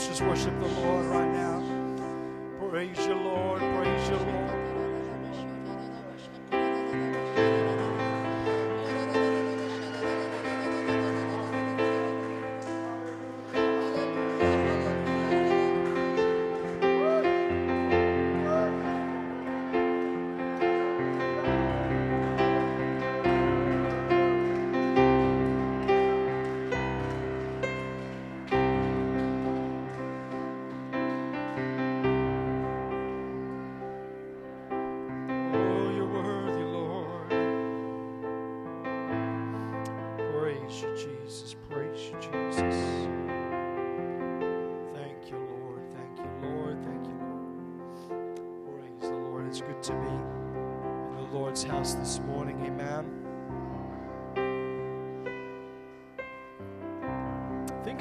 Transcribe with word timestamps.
Let's 0.00 0.18
just 0.18 0.22
worship 0.22 0.58
the 0.60 0.80
Lord 0.80 1.04
right 1.08 1.30
now. 1.30 1.62
Praise 2.70 3.06
you, 3.06 3.16
Lord. 3.16 3.60
Praise 3.60 4.08
you, 4.08 4.16
Lord. 4.16 4.79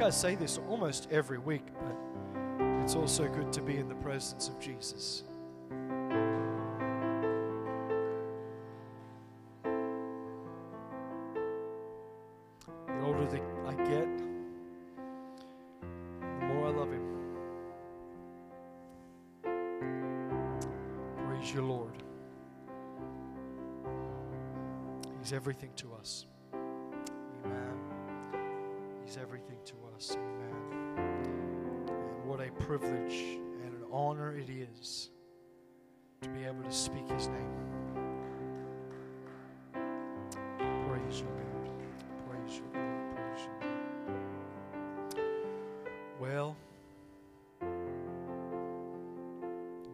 I 0.10 0.12
say 0.12 0.34
this 0.34 0.58
almost 0.68 1.08
every 1.12 1.38
week, 1.38 1.68
but 1.84 1.96
it's 2.82 2.96
also 2.96 3.28
good 3.28 3.54
to 3.54 3.62
be 3.62 3.78
in 3.78 3.88
the 3.88 3.94
presence 3.94 4.50
of 4.50 4.60
Jesus. 4.60 5.24
The 12.88 13.04
older 13.04 13.28
that 13.28 13.44
I 13.68 13.76
get, 13.84 14.08
the 16.22 16.46
more 16.48 16.70
I 16.70 16.72
love 16.72 16.92
Him. 16.92 17.06
Praise 21.28 21.54
you, 21.54 21.62
Lord. 21.62 22.02
He's 25.20 25.34
everything 25.34 25.70
to 25.76 25.94
us. 25.94 26.26
He's 29.10 29.18
everything 29.18 29.58
to 29.66 29.74
us. 29.96 30.16
Amen. 30.16 30.54
And 31.88 32.26
what 32.30 32.40
a 32.40 32.52
privilege 32.64 33.40
and 33.64 33.74
an 33.74 33.84
honor 33.92 34.38
it 34.38 34.52
is 34.52 35.10
to 36.22 36.30
be 36.30 36.44
able 36.44 36.62
to 36.62 36.72
speak 36.72 37.10
His 37.10 37.28
name. 37.28 37.50
Praise 39.74 41.22
you, 41.22 41.26
Lord. 41.26 41.72
Praise 42.30 42.58
you, 42.58 42.66
Lord. 42.72 43.16
Praise 43.16 43.48
you. 45.16 45.24
Well, 46.22 46.56
you 47.64 47.68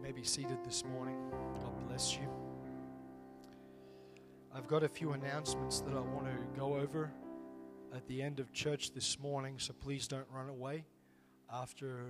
may 0.02 0.12
be 0.12 0.24
seated 0.24 0.62
this 0.62 0.84
morning. 0.84 1.16
God 1.62 1.88
bless 1.88 2.16
you. 2.16 2.28
I've 4.54 4.68
got 4.68 4.82
a 4.82 4.88
few 4.90 5.12
announcements 5.12 5.80
that 5.80 5.94
I 5.94 6.00
want 6.00 6.26
to 6.26 6.36
go 6.60 6.74
over 6.74 7.10
the 8.08 8.22
end 8.22 8.40
of 8.40 8.52
church 8.52 8.92
this 8.92 9.18
morning, 9.18 9.56
so 9.58 9.72
please 9.72 10.06
don't 10.06 10.26
run 10.32 10.48
away 10.48 10.84
after 11.52 12.04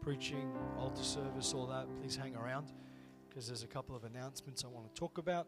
preaching, 0.00 0.50
altar 0.78 1.02
service, 1.02 1.52
all 1.54 1.66
that. 1.66 1.86
Please 2.00 2.16
hang 2.16 2.36
around 2.36 2.72
because 3.28 3.46
there's 3.46 3.62
a 3.62 3.68
couple 3.68 3.96
of 3.96 4.04
announcements 4.04 4.64
I 4.64 4.68
want 4.68 4.92
to 4.92 4.98
talk 4.98 5.18
about. 5.18 5.46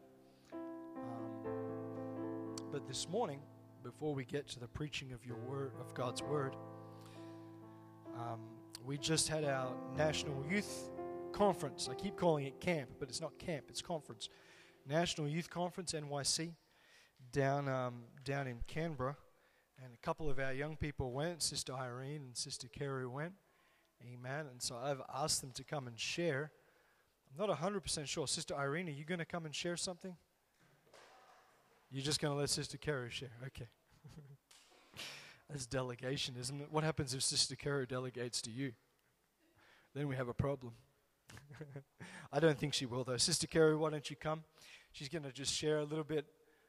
Um, 0.52 2.56
but 2.72 2.86
this 2.88 3.08
morning, 3.08 3.40
before 3.82 4.14
we 4.14 4.24
get 4.24 4.48
to 4.48 4.60
the 4.60 4.68
preaching 4.68 5.12
of 5.12 5.24
your 5.24 5.36
word, 5.36 5.72
of 5.80 5.94
God's 5.94 6.22
word, 6.22 6.56
um, 8.16 8.40
we 8.84 8.98
just 8.98 9.28
had 9.28 9.44
our 9.44 9.72
national 9.96 10.44
youth 10.50 10.90
conference. 11.32 11.88
I 11.90 11.94
keep 11.94 12.16
calling 12.16 12.46
it 12.46 12.60
camp, 12.60 12.90
but 12.98 13.08
it's 13.08 13.20
not 13.20 13.38
camp; 13.38 13.66
it's 13.68 13.82
conference. 13.82 14.28
National 14.88 15.28
Youth 15.28 15.50
Conference 15.50 15.92
(NYC) 15.92 16.52
down 17.32 17.68
um, 17.68 18.04
down 18.24 18.46
in 18.46 18.58
Canberra, 18.66 19.16
and 19.84 19.92
a 19.92 19.98
couple 19.98 20.30
of 20.30 20.38
our 20.38 20.52
young 20.52 20.76
people 20.76 21.12
went. 21.12 21.42
Sister 21.42 21.74
Irene 21.74 22.22
and 22.22 22.36
Sister 22.36 22.68
Carrie 22.68 23.06
went. 23.06 23.34
Amen. 24.02 24.46
And 24.50 24.62
so 24.62 24.76
I've 24.82 25.02
asked 25.14 25.42
them 25.42 25.50
to 25.52 25.64
come 25.64 25.86
and 25.86 25.98
share. 25.98 26.50
I'm 27.38 27.46
not 27.46 27.58
100% 27.58 28.06
sure. 28.06 28.26
Sister 28.26 28.54
Irene, 28.54 28.88
are 28.88 28.92
you 28.92 29.04
going 29.04 29.18
to 29.18 29.26
come 29.26 29.44
and 29.44 29.54
share 29.54 29.76
something? 29.76 30.16
You're 31.90 32.04
just 32.04 32.20
going 32.20 32.32
to 32.32 32.38
let 32.38 32.48
Sister 32.48 32.78
Carrie 32.78 33.10
share. 33.10 33.36
Okay. 33.46 33.68
That's 35.50 35.66
delegation, 35.66 36.34
isn't 36.40 36.60
it? 36.62 36.68
What 36.70 36.82
happens 36.82 37.12
if 37.12 37.22
Sister 37.22 37.54
Carrie 37.54 37.86
delegates 37.86 38.40
to 38.42 38.50
you? 38.50 38.72
Then 39.94 40.08
we 40.08 40.16
have 40.16 40.28
a 40.28 40.34
problem. 40.34 40.72
I 42.32 42.40
don't 42.40 42.58
think 42.58 42.72
she 42.72 42.86
will, 42.86 43.04
though. 43.04 43.18
Sister 43.18 43.46
Carrie, 43.46 43.76
why 43.76 43.90
don't 43.90 44.08
you 44.08 44.16
come? 44.16 44.44
She's 44.92 45.08
going 45.08 45.24
to 45.24 45.32
just 45.32 45.52
share 45.52 45.78
a 45.78 45.84
little 45.84 46.04
bit 46.04 46.24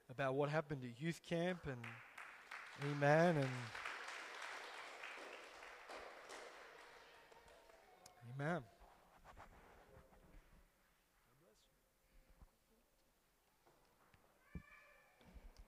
about 0.10 0.36
what 0.36 0.50
happened 0.50 0.82
at 0.84 1.02
youth 1.02 1.22
camp 1.28 1.60
and 1.66 1.78
amen 2.84 3.38
and 3.38 3.50
amen. 8.40 8.64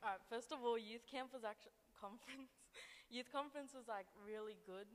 All 0.04 0.10
right, 0.12 0.22
first 0.30 0.52
of 0.52 0.60
all, 0.64 0.78
youth 0.78 1.06
camp 1.10 1.34
was 1.34 1.44
actually 1.44 1.76
conference. 2.02 2.52
youth 3.10 3.30
conference 3.32 3.74
was 3.74 3.88
like 3.88 4.08
really 4.16 4.58
good, 4.66 4.88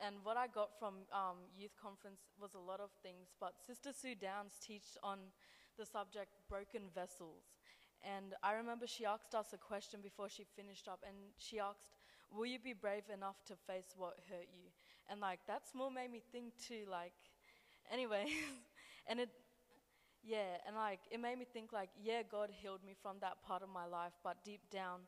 and 0.00 0.16
what 0.24 0.36
I 0.36 0.46
got 0.46 0.70
from 0.78 1.06
um, 1.12 1.48
youth 1.56 1.74
conference 1.80 2.20
was 2.40 2.54
a 2.54 2.58
lot 2.62 2.80
of 2.80 2.90
things. 3.02 3.32
But 3.40 3.54
Sister 3.64 3.92
Sue 3.92 4.14
Downs 4.14 4.58
teached 4.60 4.98
on 5.02 5.18
the 5.78 5.86
subject 5.86 6.36
broken 6.48 6.90
vessels, 6.94 7.44
and 8.04 8.34
I 8.42 8.52
remember 8.54 8.86
she 8.86 9.04
asked 9.06 9.34
us 9.34 9.52
a 9.52 9.58
question 9.58 10.00
before 10.02 10.28
she 10.28 10.44
finished 10.56 10.88
up, 10.88 11.00
and 11.06 11.16
she 11.38 11.58
asked, 11.60 11.88
"Will 12.30 12.46
you 12.46 12.58
be 12.58 12.72
brave 12.72 13.04
enough 13.12 13.44
to 13.46 13.56
face 13.56 13.94
what 13.96 14.18
hurt 14.30 14.48
you?" 14.54 14.70
And 15.08 15.20
like 15.20 15.40
that 15.46 15.66
small 15.68 15.90
made 15.90 16.10
me 16.10 16.22
think 16.32 16.54
too. 16.58 16.84
Like, 16.90 17.12
anyway, 17.90 18.26
and 19.06 19.20
it 19.20 19.30
yeah, 20.22 20.58
and 20.66 20.76
like 20.76 21.00
it 21.10 21.20
made 21.20 21.38
me 21.38 21.46
think 21.52 21.72
like, 21.72 21.90
yeah, 22.00 22.22
God 22.22 22.50
healed 22.52 22.84
me 22.84 22.94
from 23.02 23.16
that 23.20 23.42
part 23.42 23.62
of 23.62 23.68
my 23.68 23.86
life, 23.86 24.12
but 24.22 24.44
deep 24.44 24.60
down, 24.70 25.00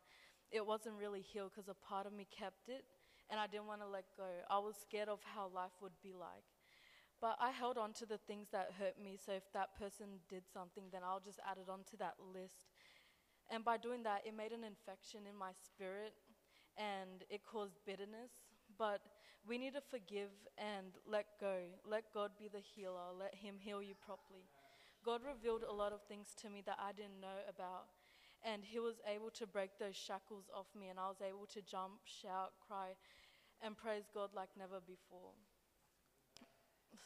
it 0.51 0.67
wasn't 0.67 0.97
really 0.99 1.21
healed 1.21 1.53
because 1.55 1.69
a 1.69 1.75
part 1.89 2.07
of 2.07 2.13
me 2.13 2.27
kept 2.31 2.69
it, 2.69 2.85
and 3.31 3.39
I 3.39 3.47
didn't 3.47 3.67
want 3.67 3.81
to 3.83 3.89
let 3.89 4.05
go. 4.17 4.27
I 4.51 4.59
was 4.59 4.77
scared 4.77 5.09
of 5.09 5.21
how 5.35 5.49
life 5.55 5.73
would 5.81 5.95
be 6.03 6.13
like. 6.13 6.45
But 7.21 7.37
I 7.41 7.51
held 7.51 7.79
on 7.79 7.93
to 7.95 8.07
the 8.07 8.19
things 8.19 8.49
that 8.53 8.73
hurt 8.79 9.01
me, 9.03 9.17
so 9.17 9.33
if 9.33 9.45
that 9.55 9.79
person 9.79 10.21
did 10.29 10.45
something, 10.53 10.85
then 10.93 11.03
I'll 11.05 11.21
just 11.21 11.41
add 11.49 11.59
it 11.59 11.71
onto 11.71 11.97
that 11.99 12.15
list. 12.21 12.74
And 13.51 13.65
by 13.65 13.77
doing 13.77 14.03
that, 14.05 14.23
it 14.27 14.37
made 14.37 14.53
an 14.53 14.65
infection 14.65 15.21
in 15.29 15.37
my 15.37 15.53
spirit, 15.53 16.15
and 16.77 17.25
it 17.31 17.43
caused 17.45 17.79
bitterness. 17.87 18.33
But 18.79 19.01
we 19.47 19.59
need 19.59 19.75
to 19.75 19.81
forgive 19.81 20.33
and 20.57 20.97
let 21.07 21.27
go. 21.41 21.57
Let 21.85 22.13
God 22.13 22.33
be 22.39 22.49
the 22.49 22.65
healer. 22.75 23.13
Let 23.19 23.35
Him 23.35 23.57
heal 23.59 23.83
you 23.83 23.95
properly. 23.95 24.49
God 25.05 25.21
revealed 25.27 25.65
a 25.69 25.73
lot 25.73 25.93
of 25.93 26.01
things 26.09 26.35
to 26.41 26.49
me 26.49 26.63
that 26.65 26.79
I 26.81 26.93
didn't 26.93 27.21
know 27.21 27.45
about. 27.49 27.93
And 28.43 28.65
He 28.65 28.79
was 28.79 28.97
able 29.07 29.31
to 29.31 29.47
break 29.47 29.79
those 29.79 29.97
shackles 29.97 30.49
off 30.55 30.67
me, 30.79 30.89
and 30.89 30.99
I 30.99 31.09
was 31.09 31.21
able 31.21 31.47
to 31.53 31.63
jump, 31.63 32.01
shout, 32.05 32.53
cry, 32.67 32.97
and 33.63 33.77
praise 33.77 34.05
God 34.13 34.31
like 34.35 34.51
never 34.59 34.81
before. 34.81 35.33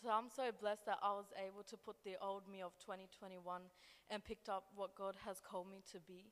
So 0.03 0.11
I'm 0.11 0.31
so 0.31 0.55
blessed 0.55 0.87
that 0.87 0.99
I 1.03 1.11
was 1.11 1.27
able 1.35 1.65
to 1.65 1.77
put 1.77 1.97
the 2.05 2.15
old 2.23 2.47
me 2.47 2.62
of 2.62 2.71
2021 2.79 3.62
and 4.11 4.25
picked 4.25 4.49
up 4.49 4.71
what 4.77 4.95
God 4.95 5.17
has 5.27 5.41
called 5.43 5.67
me 5.69 5.83
to 5.91 5.99
be. 5.99 6.31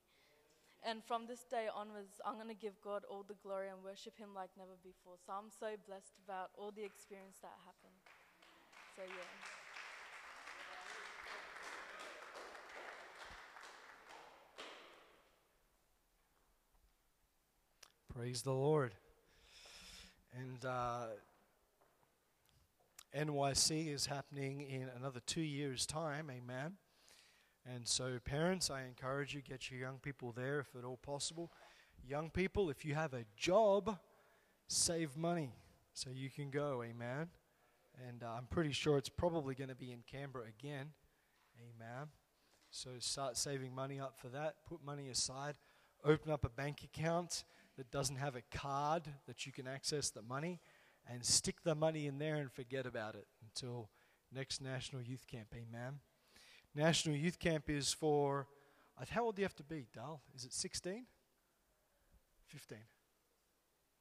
And 0.87 1.03
from 1.03 1.27
this 1.27 1.43
day 1.51 1.67
onwards, 1.75 2.21
I'm 2.25 2.37
going 2.37 2.47
to 2.47 2.55
give 2.55 2.81
God 2.81 3.03
all 3.11 3.25
the 3.27 3.35
glory 3.43 3.69
and 3.69 3.83
worship 3.83 4.17
Him 4.17 4.29
like 4.37 4.51
never 4.57 4.79
before. 4.85 5.15
So 5.27 5.33
I'm 5.33 5.51
so 5.51 5.75
blessed 5.85 6.15
about 6.25 6.51
all 6.55 6.71
the 6.71 6.85
experience 6.85 7.39
that 7.43 7.51
happened. 7.67 7.99
So, 8.95 9.03
yeah. 9.03 9.27
Praise 18.15 18.43
the 18.43 18.53
Lord. 18.53 18.95
And 20.39 20.65
uh, 20.65 21.07
NYC 23.17 23.95
is 23.95 24.05
happening 24.05 24.61
in 24.61 24.91
another 24.95 25.21
two 25.25 25.41
years' 25.41 25.87
time, 25.87 26.31
amen. 26.31 26.73
And 27.65 27.89
so, 27.89 28.19
parents, 28.23 28.71
I 28.71 28.83
encourage 28.83 29.35
you 29.35 29.41
get 29.41 29.71
your 29.71 29.81
young 29.81 29.99
people 29.99 30.33
there 30.33 30.61
if 30.61 30.77
at 30.79 30.85
all 30.85 30.99
possible. 30.99 31.51
Young 32.07 32.29
people, 32.29 32.69
if 32.69 32.85
you 32.85 32.95
have 32.95 33.15
a 33.15 33.25
job, 33.35 33.99
save 34.67 35.17
money 35.17 35.55
so 35.95 36.11
you 36.11 36.29
can 36.29 36.51
go, 36.51 36.83
amen. 36.83 37.29
And 38.07 38.23
uh, 38.23 38.35
I'm 38.37 38.47
pretty 38.51 38.73
sure 38.73 38.99
it's 38.99 39.09
probably 39.09 39.55
going 39.55 39.71
to 39.71 39.75
be 39.75 39.93
in 39.93 40.01
Canberra 40.07 40.45
again. 40.47 40.91
Amen. 41.59 42.09
So 42.71 42.91
start 42.99 43.39
saving 43.39 43.75
money 43.75 43.99
up 43.99 44.19
for 44.21 44.29
that. 44.29 44.57
Put 44.69 44.85
money 44.85 45.09
aside. 45.09 45.55
Open 46.05 46.31
up 46.31 46.45
a 46.45 46.51
bank 46.51 46.85
account 46.85 47.45
that 47.79 47.91
doesn't 47.91 48.17
have 48.17 48.37
a 48.37 48.43
card 48.55 49.05
that 49.27 49.47
you 49.47 49.53
can 49.53 49.67
access 49.67 50.11
the 50.11 50.21
money 50.21 50.61
and 51.09 51.25
stick 51.25 51.63
the 51.63 51.75
money 51.75 52.07
in 52.07 52.19
there 52.19 52.37
and 52.37 52.51
forget 52.51 52.87
about 52.87 53.15
it 53.15 53.27
until 53.43 53.91
next 54.33 54.61
National 54.61 55.03
Youth 55.03 55.27
Camp. 55.27 55.49
Amen. 55.55 56.01
National 56.75 57.17
Youth 57.17 57.39
Camp 57.39 57.71
is 57.71 57.93
for, 57.93 58.47
uh, 59.01 59.05
how 59.11 59.25
old 59.25 59.37
do 59.37 59.43
you 59.43 59.45
have 59.45 59.55
to 59.57 59.63
be, 59.63 59.87
Dal? 59.95 60.21
Is 60.35 60.45
it 60.45 60.53
16? 60.53 61.07
15? 62.49 62.79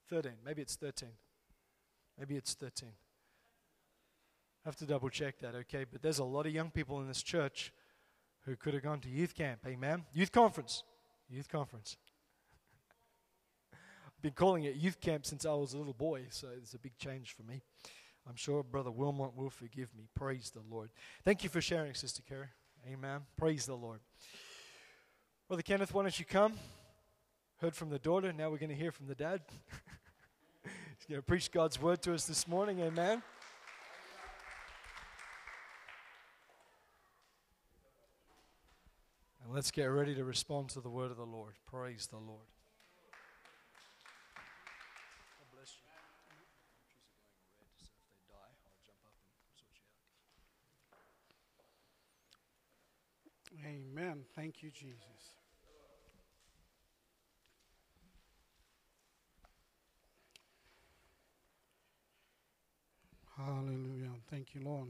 13. 0.10 0.32
Maybe 0.44 0.62
it's 0.62 0.76
13. 0.76 1.10
Maybe 2.20 2.36
it's 2.36 2.54
13. 2.54 2.90
I 4.66 4.68
have 4.68 4.76
to 4.78 4.86
double 4.86 5.10
check 5.10 5.40
that, 5.40 5.56
okay? 5.56 5.86
But 5.90 6.02
there's 6.02 6.20
a 6.20 6.24
lot 6.24 6.48
of 6.48 6.54
young 6.54 6.72
people 6.72 7.00
in 7.02 7.08
this 7.08 7.22
church 7.22 7.72
who 8.46 8.56
could 8.56 8.74
have 8.74 8.84
gone 8.84 9.00
to 9.02 9.10
youth 9.10 9.36
camp. 9.36 9.60
Amen. 9.68 10.06
Youth 10.14 10.32
conference. 10.32 10.84
Youth 11.30 11.50
conference. 11.50 11.98
Been 14.26 14.34
calling 14.34 14.64
it 14.64 14.74
youth 14.74 15.00
camp 15.00 15.24
since 15.24 15.46
I 15.46 15.54
was 15.54 15.74
a 15.74 15.78
little 15.78 15.94
boy, 15.94 16.24
so 16.32 16.48
it's 16.58 16.74
a 16.74 16.80
big 16.80 16.98
change 16.98 17.36
for 17.36 17.44
me. 17.44 17.62
I'm 18.28 18.36
sure 18.36 18.64
Brother 18.64 18.90
Wilmot 18.90 19.38
will 19.38 19.52
forgive 19.52 19.96
me. 19.96 20.08
Praise 20.16 20.50
the 20.50 20.64
Lord. 20.68 20.90
Thank 21.24 21.44
you 21.44 21.50
for 21.52 21.62
sharing, 21.62 21.94
Sister 21.94 22.24
Carrie. 22.28 22.48
Amen. 22.92 23.22
Praise 23.38 23.68
the 23.68 23.76
Lord. 23.76 24.00
Brother 25.48 25.62
Kenneth, 25.62 25.94
why 25.94 26.02
don't 26.02 26.18
you 26.18 26.26
come? 26.26 26.54
Heard 27.62 27.76
from 27.76 27.92
the 27.92 28.00
daughter, 28.00 28.34
now 28.34 28.50
we're 28.50 28.58
going 28.58 28.72
to 28.72 28.76
hear 28.76 28.92
from 28.92 29.06
the 29.06 29.14
dad. 29.14 29.42
He's 30.64 31.06
going 31.08 31.22
to 31.22 31.26
preach 31.28 31.52
God's 31.52 31.80
word 31.80 32.02
to 32.02 32.16
us 32.16 32.26
this 32.26 32.48
morning. 32.48 32.80
Amen. 32.80 33.22
And 39.44 39.54
let's 39.54 39.70
get 39.70 39.86
ready 39.86 40.16
to 40.16 40.24
respond 40.24 40.70
to 40.70 40.82
the 40.82 40.90
word 40.90 41.12
of 41.12 41.18
the 41.18 41.28
Lord. 41.28 41.54
Praise 41.68 42.08
the 42.08 42.18
Lord. 42.18 42.48
God 45.40 45.48
bless 45.56 45.76
you. 45.78 45.86
Amen. 54.16 54.26
Thank 54.36 54.64
you, 54.64 54.72
Jesus. 54.72 54.98
Hallelujah. 63.38 64.12
Thank 64.30 64.56
you, 64.56 64.62
Lord. 64.64 64.88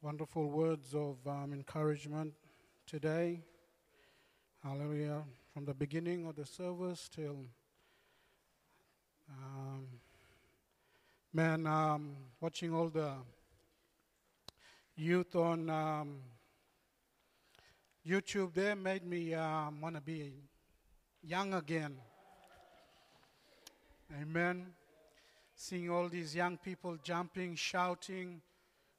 Wonderful 0.00 0.48
words 0.48 0.94
of 0.94 1.16
um, 1.26 1.52
encouragement 1.52 2.32
today. 2.86 3.42
Hallelujah. 4.62 5.22
From 5.52 5.66
the 5.66 5.74
beginning 5.74 6.26
of 6.26 6.36
the 6.36 6.46
service 6.46 7.10
till, 7.14 7.44
um, 9.30 9.86
man, 11.34 11.66
um, 11.66 12.16
watching 12.40 12.72
all 12.72 12.88
the 12.88 13.12
youth 14.98 15.36
on 15.36 15.70
um, 15.70 16.16
YouTube 18.06 18.52
there 18.52 18.74
made 18.74 19.06
me 19.06 19.32
um, 19.32 19.80
want 19.80 19.94
to 19.94 20.00
be 20.00 20.32
young 21.22 21.54
again. 21.54 21.96
Amen. 24.20 24.66
Seeing 25.54 25.88
all 25.88 26.08
these 26.08 26.34
young 26.34 26.56
people 26.56 26.98
jumping, 27.02 27.54
shouting, 27.54 28.40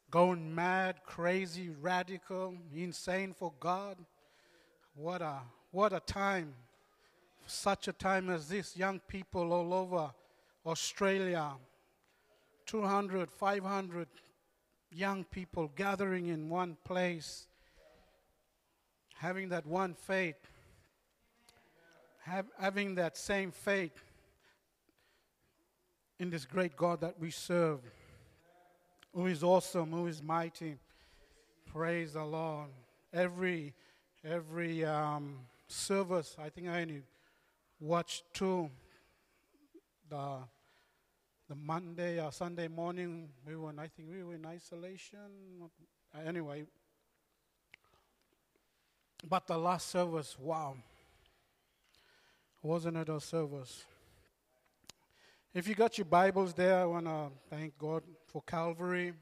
going 0.10 0.56
mad, 0.56 1.02
crazy, 1.06 1.70
radical, 1.82 2.56
insane 2.74 3.34
for 3.38 3.52
God. 3.60 3.98
What 4.96 5.22
a 5.22 5.40
what 5.72 5.92
a 5.92 6.00
time. 6.00 6.54
Such 7.46 7.90
a 7.90 7.94
time 7.94 8.30
as 8.30 8.48
this, 8.48 8.78
young 8.78 9.00
people 9.00 9.52
all 9.52 9.74
over 9.74 10.12
Australia, 10.66 11.52
200, 12.68 13.32
500 13.32 14.08
young 14.92 15.24
people 15.24 15.72
gathering 15.76 16.28
in 16.28 16.50
one 16.50 16.78
place, 16.84 17.48
having 19.16 19.50
that 19.50 19.66
one 19.66 19.94
faith, 19.94 20.38
have, 22.24 22.46
having 22.60 22.96
that 22.96 23.18
same 23.18 23.52
faith 23.52 24.04
in 26.20 26.30
this 26.30 26.46
great 26.46 26.76
God 26.76 27.02
that 27.02 27.20
we 27.20 27.32
serve, 27.32 27.80
who 29.14 29.28
is 29.28 29.44
awesome, 29.44 29.92
who 29.92 30.08
is 30.08 30.22
mighty. 30.22 30.78
Praise 31.72 32.14
the 32.14 32.24
Lord. 32.24 32.68
Every 33.14 33.74
every 34.24 34.84
um, 34.86 35.38
service, 35.68 36.36
I 36.38 36.50
think 36.50 36.68
I 36.68 36.82
only 36.82 37.04
watched 37.80 38.24
two. 38.34 38.70
The 40.10 40.40
the 41.50 41.56
Monday 41.56 42.24
or 42.24 42.32
Sunday 42.32 42.68
morning, 42.68 43.28
we 43.46 43.56
were. 43.56 43.74
I 43.80 43.88
think 43.88 44.10
we 44.12 44.24
were 44.24 44.36
in 44.36 44.46
isolation. 44.46 45.18
Uh, 46.14 46.20
anyway, 46.24 46.64
but 49.28 49.48
the 49.48 49.58
last 49.58 49.90
service, 49.90 50.38
wow, 50.40 50.76
wasn't 52.62 52.98
it 52.98 53.10
a 53.10 53.20
service? 53.20 53.84
If 55.52 55.68
you 55.68 55.74
got 55.74 55.98
your 55.98 56.06
Bibles 56.06 56.54
there, 56.54 56.78
I 56.78 56.86
want 56.86 57.08
to 57.08 57.32
thank 57.50 57.76
God 57.80 58.04
for 58.28 58.44
Calvary. 58.44 59.14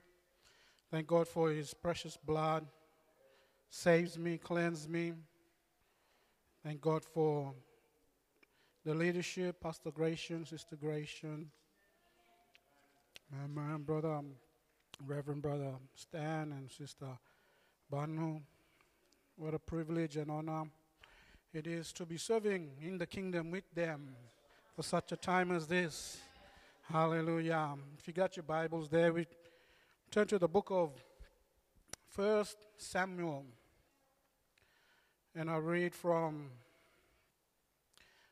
Thank 0.91 1.07
God 1.07 1.29
for 1.29 1.49
His 1.49 1.73
precious 1.73 2.17
blood. 2.17 2.65
Saves 3.69 4.17
me, 4.17 4.37
cleanses 4.37 4.89
me. 4.89 5.13
Thank 6.61 6.81
God 6.81 7.05
for 7.05 7.53
the 8.83 8.93
leadership, 8.93 9.61
Pastor 9.61 9.91
Gratian, 9.91 10.45
Sister 10.45 10.75
Gratian, 10.75 11.51
my 13.31 13.77
brother, 13.77 14.15
um, 14.15 14.31
Reverend 15.05 15.41
Brother 15.41 15.73
Stan, 15.95 16.51
and 16.51 16.71
Sister 16.71 17.07
Banu. 17.89 18.39
What 19.35 19.53
a 19.53 19.59
privilege 19.59 20.17
and 20.17 20.31
honor 20.31 20.63
it 21.53 21.67
is 21.67 21.91
to 21.93 22.05
be 22.05 22.17
serving 22.17 22.71
in 22.81 22.97
the 22.97 23.05
kingdom 23.05 23.51
with 23.51 23.69
them 23.73 24.15
for 24.75 24.83
such 24.83 25.11
a 25.11 25.17
time 25.17 25.51
as 25.51 25.67
this. 25.67 26.17
Hallelujah. 26.83 27.75
If 27.97 28.07
you 28.07 28.13
got 28.13 28.35
your 28.37 28.43
Bibles 28.43 28.89
there, 28.89 29.11
we 29.11 29.27
turn 30.09 30.27
to 30.27 30.39
the 30.39 30.47
book 30.47 30.67
of 30.71 30.91
First 32.07 32.57
Samuel. 32.77 33.45
And 35.35 35.49
I 35.49 35.57
read 35.57 35.93
from 35.93 36.49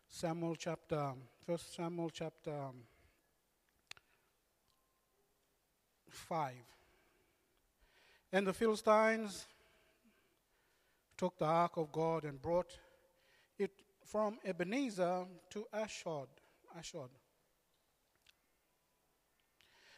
Samuel 0.09 0.55
chapter, 0.55 1.11
First 1.45 1.75
Samuel 1.75 2.09
chapter 2.09 2.53
5. 6.15 6.53
And 8.31 8.45
the 8.45 8.53
Philistines 8.53 9.45
took 11.17 11.37
the 11.37 11.45
ark 11.45 11.77
of 11.77 11.91
God 11.91 12.25
and 12.25 12.41
brought 12.41 12.77
it 13.57 13.71
from 14.03 14.37
Ebenezer 14.45 15.25
to 15.51 15.65
Ashdod. 15.73 16.27
Ashdod. 16.77 17.09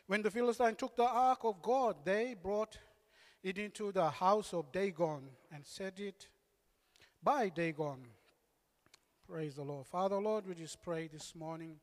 When 0.06 0.22
the 0.22 0.32
Philistines 0.32 0.78
took 0.78 0.96
the 0.96 1.04
ark 1.04 1.40
of 1.44 1.62
God, 1.62 1.98
they 2.06 2.36
brought 2.42 2.78
it 3.44 3.58
into 3.58 3.92
the 3.92 4.10
house 4.10 4.54
of 4.54 4.72
Dagon 4.72 5.24
and 5.52 5.66
set 5.66 6.00
it 6.00 6.28
by 7.22 7.50
Dagon. 7.50 8.06
Praise 9.28 9.56
the 9.56 9.64
Lord. 9.64 9.86
Father, 9.86 10.18
Lord, 10.18 10.48
we 10.48 10.56
just 10.56 10.82
pray 10.82 11.08
this 11.08 11.36
morning 11.36 11.76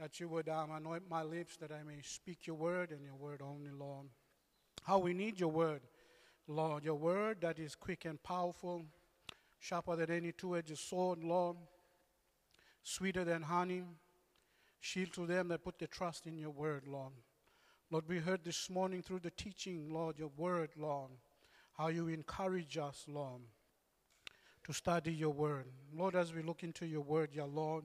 that 0.00 0.18
you 0.18 0.28
would 0.30 0.48
um, 0.48 0.70
anoint 0.70 1.02
my 1.10 1.22
lips 1.22 1.58
that 1.58 1.70
I 1.70 1.82
may 1.82 2.00
speak 2.02 2.46
your 2.46 2.56
word 2.56 2.90
and 2.90 3.04
your 3.04 3.16
word 3.16 3.42
only, 3.42 3.70
Lord. 3.70 4.06
How 4.82 4.98
we 4.98 5.12
need 5.12 5.38
your 5.38 5.50
word, 5.50 5.82
Lord. 6.48 6.84
Your 6.84 6.94
word 6.94 7.42
that 7.42 7.58
is 7.58 7.74
quick 7.74 8.06
and 8.06 8.20
powerful 8.22 8.86
sharper 9.58 9.96
than 9.96 10.10
any 10.10 10.32
two 10.32 10.56
edged 10.56 10.78
sword, 10.78 11.22
Lord, 11.22 11.58
sweeter 12.82 13.24
than 13.24 13.42
honey. 13.42 13.82
Shield 14.80 15.12
to 15.12 15.26
them 15.26 15.48
that 15.48 15.62
put 15.62 15.78
their 15.78 15.88
trust 15.88 16.26
in 16.26 16.38
your 16.38 16.50
word, 16.50 16.84
Lord. 16.86 17.12
Lord, 17.90 18.04
we 18.08 18.20
heard 18.20 18.42
this 18.42 18.70
morning 18.70 19.02
through 19.02 19.20
the 19.20 19.30
teaching, 19.30 19.92
Lord, 19.92 20.18
your 20.18 20.30
word, 20.38 20.70
Lord, 20.78 21.10
how 21.76 21.88
you 21.88 22.08
encourage 22.08 22.78
us, 22.78 23.04
Lord, 23.06 23.42
to 24.64 24.72
study 24.72 25.12
your 25.12 25.34
word. 25.34 25.66
Lord, 25.94 26.16
as 26.16 26.32
we 26.32 26.40
look 26.40 26.62
into 26.62 26.86
your 26.86 27.02
word, 27.02 27.34
your 27.34 27.48
Lord, 27.48 27.84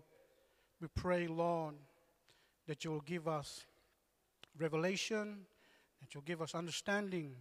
we 0.79 0.88
pray, 0.88 1.27
Lord, 1.27 1.75
that 2.67 2.84
you 2.84 2.91
will 2.91 3.01
give 3.01 3.27
us 3.27 3.65
revelation, 4.57 5.45
that 6.01 6.13
you'll 6.13 6.24
give 6.24 6.41
us 6.41 6.55
understanding. 6.55 7.36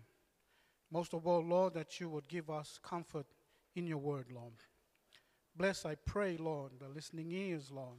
Most 0.91 1.15
of 1.15 1.27
all, 1.27 1.45
Lord, 1.45 1.75
that 1.75 2.01
you 2.01 2.09
would 2.09 2.29
give 2.29 2.51
us 2.51 2.79
comfort 2.83 3.27
in 3.75 3.87
your 3.87 3.99
word, 3.99 4.27
Lord. 4.33 4.53
Bless, 5.57 5.87
I 5.87 5.95
pray, 5.95 6.37
Lord, 6.37 6.73
the 6.81 6.89
listening 6.89 7.31
ears, 7.31 7.71
Lord. 7.71 7.99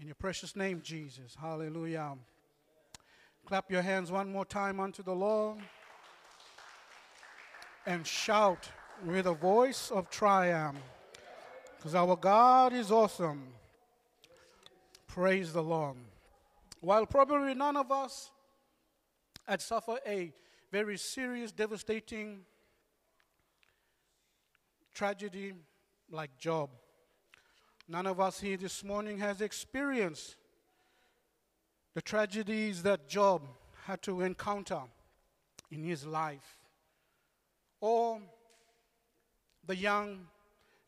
In 0.00 0.06
your 0.06 0.14
precious 0.14 0.54
name, 0.54 0.80
Jesus. 0.82 1.36
Hallelujah. 1.40 2.16
Clap 3.46 3.70
your 3.70 3.82
hands 3.82 4.12
one 4.12 4.30
more 4.30 4.44
time 4.44 4.78
unto 4.78 5.02
the 5.02 5.14
Lord 5.14 5.58
and 7.86 8.06
shout 8.06 8.68
with 9.04 9.26
a 9.26 9.34
voice 9.34 9.90
of 9.90 10.10
triumph 10.10 10.78
because 11.76 11.94
our 11.94 12.14
God 12.14 12.72
is 12.72 12.92
awesome. 12.92 13.42
Praise 15.14 15.52
the 15.52 15.62
Lord. 15.62 15.96
While 16.80 17.04
probably 17.04 17.52
none 17.52 17.76
of 17.76 17.90
us 17.90 18.30
had 19.44 19.60
suffered 19.60 19.98
a 20.06 20.32
very 20.70 20.96
serious, 20.96 21.50
devastating 21.50 22.42
tragedy 24.94 25.54
like 26.12 26.38
Job, 26.38 26.70
none 27.88 28.06
of 28.06 28.20
us 28.20 28.38
here 28.38 28.56
this 28.56 28.84
morning 28.84 29.18
has 29.18 29.40
experienced 29.40 30.36
the 31.94 32.02
tragedies 32.02 32.84
that 32.84 33.08
Job 33.08 33.42
had 33.86 34.02
to 34.02 34.20
encounter 34.20 34.82
in 35.72 35.82
his 35.82 36.06
life, 36.06 36.56
or 37.80 38.20
the 39.66 39.74
young 39.74 40.28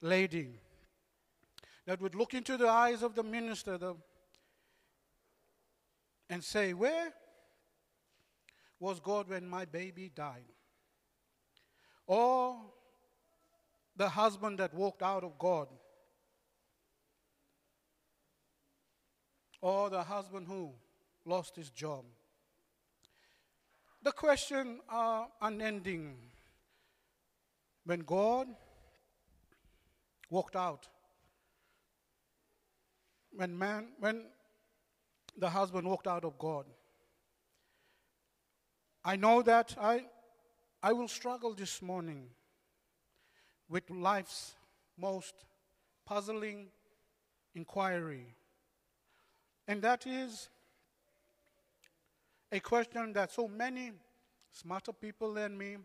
lady 0.00 0.60
that 1.86 2.00
would 2.00 2.14
look 2.14 2.34
into 2.34 2.56
the 2.56 2.68
eyes 2.68 3.02
of 3.02 3.16
the 3.16 3.24
minister 3.24 3.76
the, 3.76 3.96
and 6.32 6.42
say, 6.42 6.72
Where 6.72 7.12
was 8.80 9.00
God 9.00 9.28
when 9.28 9.46
my 9.46 9.66
baby 9.66 10.10
died? 10.14 10.50
Or 12.06 12.56
the 13.94 14.08
husband 14.08 14.58
that 14.58 14.72
walked 14.72 15.02
out 15.02 15.24
of 15.24 15.38
God? 15.38 15.68
Or 19.60 19.90
the 19.90 20.02
husband 20.02 20.46
who 20.48 20.72
lost 21.26 21.54
his 21.54 21.68
job? 21.68 22.06
The 24.02 24.12
question 24.12 24.80
are 24.88 25.28
unending. 25.42 26.16
When 27.84 28.00
God 28.00 28.48
walked 30.30 30.56
out, 30.56 30.88
when 33.34 33.58
man, 33.58 33.88
when 34.00 34.24
the 35.36 35.48
husband 35.50 35.86
walked 35.86 36.06
out 36.06 36.24
of 36.24 36.38
God, 36.38 36.66
I 39.04 39.16
know 39.16 39.42
that 39.42 39.74
I, 39.80 40.06
I 40.82 40.92
will 40.92 41.08
struggle 41.08 41.54
this 41.54 41.82
morning 41.82 42.28
with 43.68 43.90
life's 43.90 44.54
most 44.96 45.34
puzzling 46.04 46.68
inquiry. 47.54 48.34
And 49.66 49.82
that 49.82 50.06
is 50.06 50.48
a 52.50 52.60
question 52.60 53.12
that 53.14 53.32
so 53.32 53.48
many 53.48 53.92
smarter 54.52 54.92
people 54.92 55.32
than 55.34 55.56
me, 55.56 55.78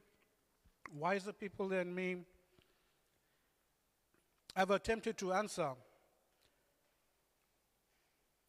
wiser 0.94 1.32
people 1.32 1.70
than 1.70 1.94
me, 1.96 2.18
have 4.56 4.72
attempted 4.72 5.18
to 5.18 5.34
answer. 5.34 5.72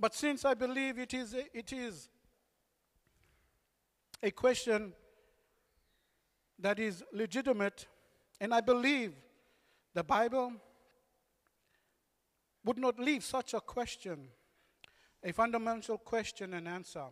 But 0.00 0.14
since 0.14 0.44
I 0.44 0.54
believe 0.54 0.98
it 0.98 1.12
is, 1.12 1.34
a, 1.34 1.44
it 1.56 1.72
is 1.72 2.08
a 4.22 4.30
question 4.30 4.92
that 6.58 6.78
is 6.78 7.02
legitimate, 7.12 7.86
and 8.40 8.54
I 8.54 8.60
believe 8.60 9.12
the 9.94 10.04
Bible 10.04 10.52
would 12.64 12.78
not 12.78 12.98
leave 12.98 13.24
such 13.24 13.54
a 13.54 13.60
question, 13.60 14.28
a 15.24 15.32
fundamental 15.32 15.98
question 15.98 16.54
and 16.54 16.68
answer 16.68 17.06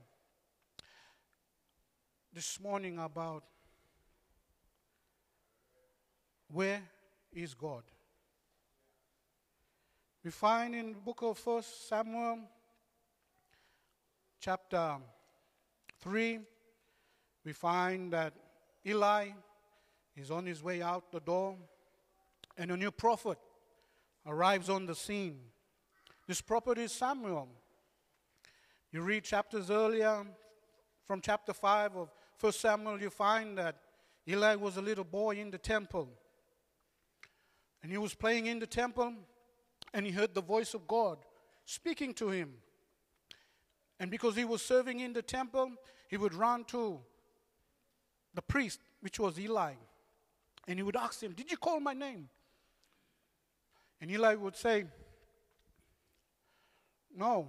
this 2.33 2.61
morning 2.61 2.99
about 2.99 3.45
where 6.53 6.83
is 7.33 7.55
God? 7.55 7.83
We 10.23 10.31
find 10.31 10.75
in 10.75 10.93
the 10.93 10.99
book 10.99 11.23
of 11.23 11.39
First 11.39 11.89
Samuel, 11.89 12.41
chapter 14.41 14.97
3, 16.01 16.41
we 17.45 17.53
find 17.53 18.13
that 18.13 18.35
Eli 18.87 19.29
is 20.17 20.31
on 20.31 20.47
his 20.47 20.63
way 20.63 20.83
out 20.83 21.11
the 21.13 21.21
door, 21.21 21.57
and 22.57 22.71
a 22.71 22.77
new 22.77 22.91
prophet 22.91 23.39
arrives 24.27 24.69
on 24.69 24.87
the 24.87 24.95
scene. 24.95 25.39
This 26.27 26.41
prophet 26.41 26.79
is 26.79 26.93
Samuel. 26.93 27.49
You 28.93 29.03
read 29.03 29.25
chapters 29.25 29.71
earlier, 29.71 30.25
from 31.07 31.21
chapter 31.21 31.53
5 31.53 31.97
of 31.97 32.09
1 32.41 32.53
Samuel, 32.53 33.01
you 33.01 33.11
find 33.11 33.57
that 33.59 33.77
Eli 34.29 34.57
was 34.57 34.77
a 34.77 34.83
little 34.83 35.05
boy 35.05 35.37
in 35.37 35.51
the 35.51 35.59
temple. 35.59 36.09
And 37.83 37.93
he 37.93 37.99
was 37.99 38.15
playing 38.15 38.47
in 38.47 38.59
the 38.59 38.67
temple, 38.67 39.15
and 39.95 40.05
he 40.05 40.13
heard 40.13 40.35
the 40.35 40.43
voice 40.43 40.75
of 40.75 40.89
God 40.89 41.19
speaking 41.65 42.13
to 42.15 42.31
him. 42.31 42.55
And 43.99 44.11
because 44.11 44.37
he 44.37 44.45
was 44.45 44.63
serving 44.63 45.01
in 45.01 45.13
the 45.13 45.23
temple, 45.23 45.73
he 46.09 46.17
would 46.17 46.35
run 46.35 46.65
to 46.65 47.01
the 48.35 48.43
priest, 48.43 48.81
which 49.01 49.19
was 49.19 49.39
Eli, 49.41 49.73
and 50.69 50.79
he 50.79 50.83
would 50.83 50.97
ask 50.97 51.23
him, 51.23 51.33
Did 51.33 51.51
you 51.51 51.57
call 51.57 51.81
my 51.81 51.95
name? 51.95 52.29
And 54.01 54.11
Eli 54.11 54.35
would 54.35 54.57
say, 54.57 54.85
No. 57.15 57.49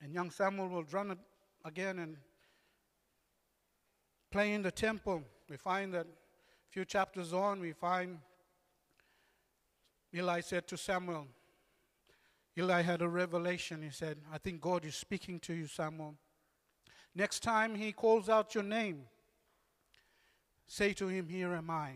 And 0.00 0.12
young 0.12 0.30
Samuel 0.30 0.68
would 0.68 0.92
run 0.92 1.16
again 1.64 1.98
and 1.98 2.16
play 4.30 4.52
in 4.52 4.62
the 4.62 4.70
temple. 4.70 5.24
We 5.48 5.56
find 5.56 5.92
that 5.94 6.06
a 6.06 6.70
few 6.70 6.84
chapters 6.84 7.32
on, 7.32 7.60
we 7.60 7.72
find 7.72 8.18
Eli 10.14 10.40
said 10.40 10.68
to 10.68 10.76
Samuel, 10.76 11.26
Eli 12.58 12.82
had 12.82 13.02
a 13.02 13.08
revelation. 13.08 13.82
He 13.82 13.90
said, 13.90 14.18
I 14.32 14.38
think 14.38 14.60
God 14.60 14.84
is 14.84 14.96
speaking 14.96 15.38
to 15.40 15.54
you, 15.54 15.66
Samuel. 15.66 16.16
Next 17.14 17.42
time 17.42 17.74
he 17.74 17.92
calls 17.92 18.28
out 18.28 18.54
your 18.54 18.64
name, 18.64 19.04
Say 20.66 20.92
to 20.94 21.08
him, 21.08 21.28
Here 21.28 21.54
am 21.54 21.70
I. 21.70 21.92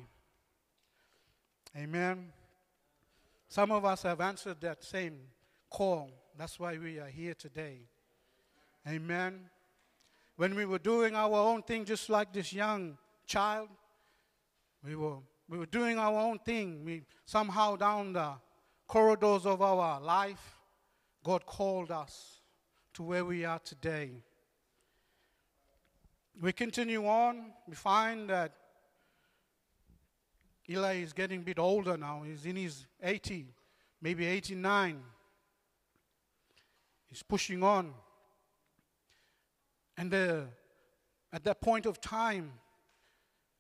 Amen. 1.77 2.33
Some 3.49 3.71
of 3.71 3.85
us 3.85 4.03
have 4.03 4.21
answered 4.21 4.61
that 4.63 4.83
same 4.83 5.19
call. 5.69 6.11
That's 6.39 6.59
why 6.59 6.79
we 6.79 6.99
are 6.99 7.09
here 7.09 7.35
today. 7.35 7.81
Amen. 8.89 9.51
When 10.37 10.55
we 10.55 10.65
were 10.65 10.79
doing 10.79 11.15
our 11.15 11.35
own 11.35 11.63
thing, 11.63 11.85
just 11.85 12.09
like 12.09 12.33
this 12.33 12.53
young 12.53 12.97
child, 13.27 13.69
we 14.83 14.97
were, 14.97 15.19
we 15.49 15.59
were 15.59 15.67
doing 15.67 15.99
our 15.99 16.19
own 16.19 16.39
thing. 16.39 16.83
We 16.85 17.03
somehow 17.27 17.77
down 17.77 18.15
the 18.15 18.33
corridors 18.87 19.47
of 19.47 19.63
our 19.63 20.01
life, 20.01 20.59
God 21.25 21.47
called 21.47 21.91
us 21.91 22.41
to 22.95 23.03
where 23.03 23.25
we 23.25 23.45
are 23.45 23.59
today. 23.61 24.11
We 26.41 26.53
continue 26.53 27.07
on, 27.07 27.53
we 27.69 27.75
find 27.75 28.29
that 28.31 28.53
Eli 30.69 30.97
is 30.97 31.13
getting 31.13 31.41
a 31.41 31.45
bit 31.45 31.59
older 31.59 31.97
now. 31.97 32.23
He's 32.25 32.47
in 32.47 32.57
his 32.57 32.87
80, 33.03 33.47
maybe 34.01 34.27
89. 34.27 35.03
He's 37.09 37.23
pushing 37.23 37.63
on. 37.63 37.93
And 39.99 40.11
the, 40.11 40.47
at 41.33 41.45
that 41.45 41.61
point 41.61 41.85
of 41.85 42.01
time, 42.01 42.53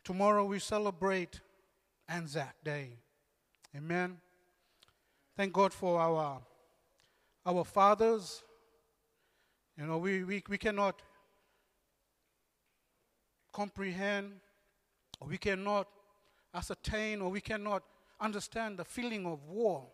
tomorrow 0.05 0.45
we 0.45 0.59
celebrate 0.59 1.41
Anzac 2.09 2.55
Day. 2.65 2.99
Amen. 3.77 4.19
Thank 5.37 5.53
God 5.55 5.73
for 5.73 5.99
our, 5.99 6.41
our 7.47 7.65
fathers. 7.65 8.43
You 9.79 9.87
know, 9.87 9.99
we, 9.99 10.25
we, 10.25 10.43
we 10.49 10.59
cannot 10.59 11.01
comprehend, 13.53 14.33
or 15.21 15.29
we 15.29 15.39
cannot 15.39 15.89
ascertain 16.55 17.21
or 17.23 17.31
we 17.31 17.41
cannot 17.41 17.83
understand 18.21 18.79
the 18.79 18.85
feeling 18.85 19.27
of 19.27 19.45
war. 19.47 19.87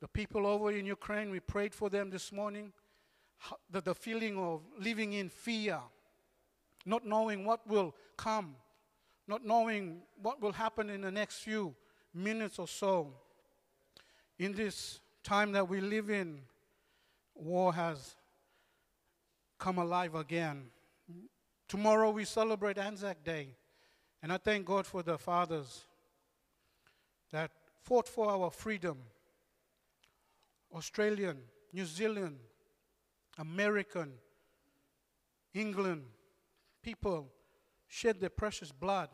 The 0.00 0.08
people 0.08 0.46
over 0.46 0.70
in 0.70 0.86
Ukraine, 0.86 1.30
we 1.30 1.40
prayed 1.40 1.74
for 1.74 1.90
them 1.90 2.10
this 2.10 2.30
morning. 2.30 2.72
The, 3.70 3.80
the 3.80 3.94
feeling 3.94 4.38
of 4.38 4.62
living 4.78 5.12
in 5.14 5.28
fear, 5.28 5.78
not 6.86 7.04
knowing 7.04 7.44
what 7.44 7.66
will 7.66 7.94
come, 8.16 8.54
not 9.26 9.44
knowing 9.44 10.02
what 10.20 10.40
will 10.40 10.52
happen 10.52 10.90
in 10.90 11.00
the 11.00 11.10
next 11.10 11.38
few 11.38 11.74
minutes 12.14 12.58
or 12.58 12.68
so. 12.68 13.12
In 14.38 14.52
this 14.52 15.00
time 15.24 15.52
that 15.52 15.68
we 15.68 15.80
live 15.80 16.10
in, 16.10 16.40
war 17.34 17.72
has 17.72 18.14
come 19.58 19.78
alive 19.78 20.14
again. 20.14 20.66
Tomorrow 21.68 22.10
we 22.10 22.24
celebrate 22.24 22.78
Anzac 22.78 23.24
Day. 23.24 23.56
And 24.22 24.32
I 24.32 24.38
thank 24.38 24.66
God 24.66 24.86
for 24.86 25.02
the 25.02 25.18
fathers 25.18 25.84
that 27.30 27.50
fought 27.82 28.08
for 28.08 28.30
our 28.30 28.50
freedom. 28.50 28.98
Australian 30.74 31.38
New 31.72 31.84
Zealand, 31.84 32.38
American, 33.38 34.12
England 35.54 36.04
people 36.82 37.28
shed 37.86 38.20
their 38.20 38.30
precious 38.30 38.72
blood 38.72 39.08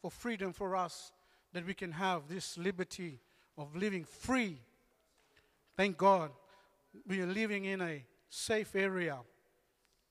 for 0.00 0.10
freedom 0.10 0.52
for 0.52 0.74
us, 0.74 1.12
that 1.52 1.66
we 1.66 1.74
can 1.74 1.92
have 1.92 2.28
this 2.28 2.58
liberty 2.58 3.20
of 3.58 3.74
living 3.76 4.04
free. 4.04 4.56
Thank 5.76 5.98
God 5.98 6.30
we 7.06 7.20
are 7.20 7.26
living 7.26 7.64
in 7.64 7.80
a 7.80 8.04
safe 8.30 8.74
area, 8.74 9.18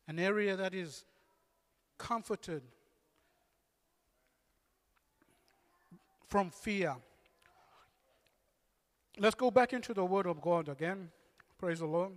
an 0.08 0.20
area 0.20 0.56
that 0.56 0.76
is 0.76 1.06
comforted 1.98 2.62
from 6.28 6.52
fear. 6.52 6.96
Let's 9.18 9.36
go 9.36 9.50
back 9.50 9.74
into 9.74 9.94
the 9.94 10.06
Word 10.06 10.28
of 10.28 10.42
God 10.42 10.70
again. 10.70 11.10
Praise 11.58 11.80
the 11.80 11.88
Lord. 11.88 12.12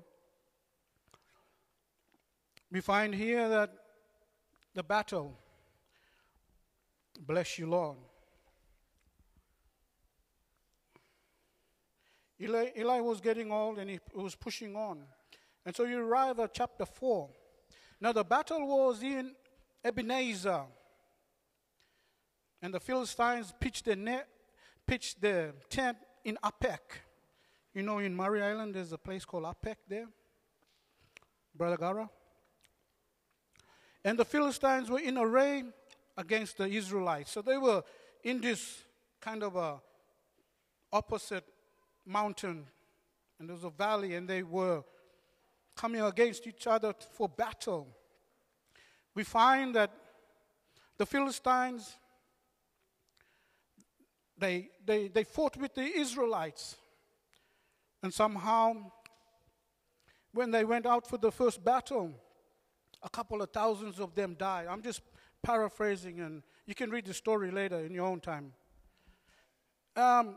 We 2.70 2.80
find 2.80 3.14
here 3.14 3.48
that 3.48 3.72
the 4.74 4.82
battle, 4.82 5.36
bless 7.18 7.58
you, 7.58 7.68
Lord. 7.68 7.96
Eli, 12.40 12.70
Eli 12.76 13.00
was 13.00 13.20
getting 13.20 13.52
old 13.52 13.78
and 13.78 13.90
he 13.90 13.98
was 14.14 14.34
pushing 14.34 14.74
on. 14.74 15.02
And 15.66 15.76
so 15.76 15.84
you 15.84 16.00
arrive 16.00 16.38
at 16.40 16.54
chapter 16.54 16.86
4. 16.86 17.28
Now 18.00 18.12
the 18.12 18.24
battle 18.24 18.66
was 18.66 19.02
in 19.02 19.32
Ebenezer. 19.84 20.62
And 22.62 22.74
the 22.74 22.80
Philistines 22.80 23.52
pitched 23.58 23.84
their, 23.84 23.96
net, 23.96 24.28
pitched 24.86 25.20
their 25.20 25.52
tent 25.68 25.98
in 26.24 26.38
Aphek. 26.42 26.78
You 27.74 27.82
know, 27.82 27.98
in 27.98 28.14
Murray 28.14 28.42
Island, 28.42 28.74
there's 28.74 28.92
a 28.92 28.98
place 28.98 29.24
called 29.24 29.44
Aphek 29.44 29.76
there. 29.88 30.08
Brother 31.54 31.76
Gara. 31.76 32.08
And 34.04 34.18
the 34.18 34.24
Philistines 34.24 34.90
were 34.90 34.98
in 34.98 35.18
array 35.18 35.64
against 36.16 36.58
the 36.58 36.66
Israelites. 36.66 37.30
So 37.32 37.42
they 37.42 37.58
were 37.58 37.82
in 38.24 38.40
this 38.40 38.82
kind 39.20 39.42
of 39.42 39.56
a 39.56 39.80
opposite 40.92 41.44
mountain, 42.06 42.66
and 43.38 43.48
there 43.48 43.54
was 43.54 43.64
a 43.64 43.70
valley, 43.70 44.14
and 44.14 44.28
they 44.28 44.42
were 44.42 44.82
coming 45.76 46.02
against 46.02 46.46
each 46.46 46.66
other 46.66 46.94
for 47.12 47.28
battle. 47.28 47.88
We 49.14 49.24
find 49.24 49.74
that 49.74 49.90
the 50.98 51.06
Philistines 51.06 51.96
they, 54.40 54.70
they, 54.84 55.08
they 55.08 55.22
fought 55.22 55.56
with 55.56 55.74
the 55.74 55.84
Israelites. 55.84 56.76
And 58.02 58.12
somehow, 58.12 58.90
when 60.32 60.50
they 60.50 60.64
went 60.64 60.86
out 60.86 61.06
for 61.06 61.18
the 61.18 61.30
first 61.30 61.62
battle, 61.62 62.12
a 63.02 63.10
couple 63.10 63.42
of 63.42 63.50
thousands 63.50 64.00
of 64.00 64.14
them 64.14 64.34
died. 64.38 64.66
I'm 64.68 64.82
just 64.82 65.02
paraphrasing, 65.42 66.20
and 66.20 66.42
you 66.66 66.74
can 66.74 66.90
read 66.90 67.04
the 67.04 67.14
story 67.14 67.50
later 67.50 67.80
in 67.80 67.94
your 67.94 68.06
own 68.06 68.20
time. 68.20 68.52
Um, 69.96 70.36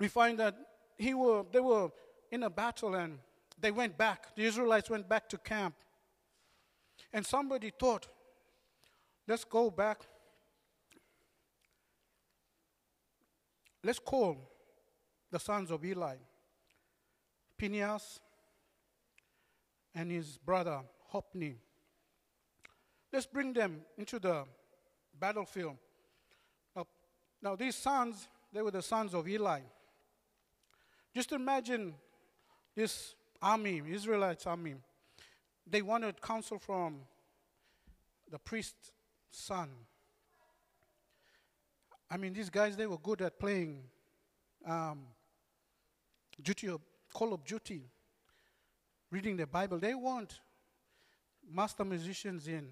we 0.00 0.08
find 0.08 0.38
that 0.38 0.56
he 0.98 1.14
were, 1.14 1.44
they 1.52 1.60
were 1.60 1.90
in 2.30 2.42
a 2.42 2.50
battle 2.50 2.94
and 2.94 3.18
they 3.60 3.70
went 3.70 3.96
back. 3.96 4.34
The 4.34 4.44
Israelites 4.44 4.90
went 4.90 5.08
back 5.08 5.28
to 5.30 5.38
camp. 5.38 5.74
And 7.12 7.24
somebody 7.24 7.70
thought, 7.78 8.08
let's 9.26 9.44
go 9.44 9.70
back 9.70 10.00
Let's 13.86 14.00
call 14.00 14.36
the 15.30 15.38
sons 15.38 15.70
of 15.70 15.84
Eli, 15.84 16.16
Phinehas 17.56 18.18
and 19.94 20.10
his 20.10 20.38
brother 20.38 20.80
Hophni. 21.06 21.54
Let's 23.12 23.26
bring 23.26 23.52
them 23.52 23.82
into 23.96 24.18
the 24.18 24.42
battlefield. 25.16 25.76
Now, 26.74 26.86
now, 27.40 27.54
these 27.54 27.76
sons, 27.76 28.26
they 28.52 28.60
were 28.60 28.72
the 28.72 28.82
sons 28.82 29.14
of 29.14 29.28
Eli. 29.28 29.60
Just 31.16 31.32
imagine 31.32 31.94
this 32.74 33.14
army, 33.40 33.80
Israelites 33.90 34.46
army. 34.46 34.74
They 35.66 35.80
wanted 35.80 36.20
counsel 36.20 36.58
from 36.58 36.98
the 38.30 38.38
priest's 38.38 38.92
son. 39.30 39.70
I 42.10 42.18
mean, 42.18 42.34
these 42.34 42.50
guys, 42.50 42.76
they 42.76 42.86
were 42.86 42.98
good 42.98 43.22
at 43.22 43.38
playing 43.38 43.84
um, 44.66 45.06
duty 46.42 46.68
of, 46.68 46.82
Call 47.14 47.32
of 47.32 47.46
Duty, 47.46 47.80
reading 49.10 49.38
the 49.38 49.46
Bible. 49.46 49.78
They 49.78 49.94
weren't 49.94 50.38
master 51.50 51.86
musicians 51.86 52.46
in 52.46 52.68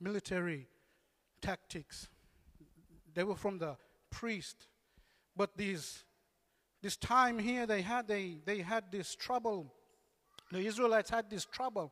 military 0.00 0.66
tactics. 1.40 2.08
They 3.14 3.22
were 3.22 3.36
from 3.36 3.60
the 3.60 3.76
priest. 4.10 4.66
But 5.36 5.56
these, 5.56 6.02
this 6.84 6.98
time 6.98 7.38
here, 7.38 7.66
they 7.66 7.80
had, 7.80 8.06
they, 8.06 8.36
they 8.44 8.58
had 8.58 8.92
this 8.92 9.16
trouble. 9.16 9.72
The 10.52 10.58
Israelites 10.58 11.08
had 11.08 11.30
this 11.30 11.46
trouble. 11.46 11.90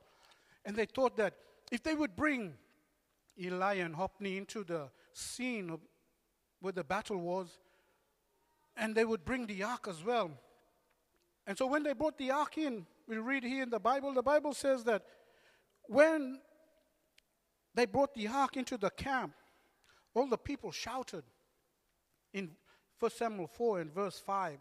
And 0.67 0.77
they 0.77 0.85
thought 0.85 1.17
that 1.17 1.33
if 1.71 1.83
they 1.83 1.95
would 1.95 2.15
bring 2.15 2.53
Eli 3.41 3.77
and 3.77 3.95
Hophni 3.95 4.37
into 4.37 4.65
the 4.65 4.91
scene 5.15 5.71
of 5.71 5.81
where 6.61 6.75
the 6.75 6.85
battle 6.85 7.17
was, 7.17 7.59
and 8.77 8.95
they 8.95 9.07
would 9.07 9.25
bring 9.25 9.47
the 9.47 9.63
ark 9.63 9.87
as 9.89 10.05
well. 10.05 10.31
And 11.47 11.57
so 11.57 11.67
when 11.69 11.85
they 11.85 11.95
brought 11.95 12.19
the 12.19 12.31
ark 12.31 12.59
in, 12.59 12.85
we 13.09 13.17
read 13.17 13.45
here 13.45 13.63
in 13.63 13.71
the 13.71 13.81
Bible, 13.81 14.13
the 14.13 14.23
Bible 14.23 14.53
says 14.53 14.85
that 14.85 15.05
when 15.85 16.39
they 17.75 17.87
brought 17.87 18.13
the 18.13 18.29
ark 18.29 18.59
into 18.59 18.77
the 18.77 18.91
camp, 18.91 19.33
all 20.13 20.27
the 20.27 20.37
people 20.37 20.71
shouted 20.71 21.25
in 22.35 22.51
1 22.99 23.11
Samuel 23.13 23.47
4 23.47 23.81
and 23.81 23.95
verse 23.95 24.19
5. 24.19 24.59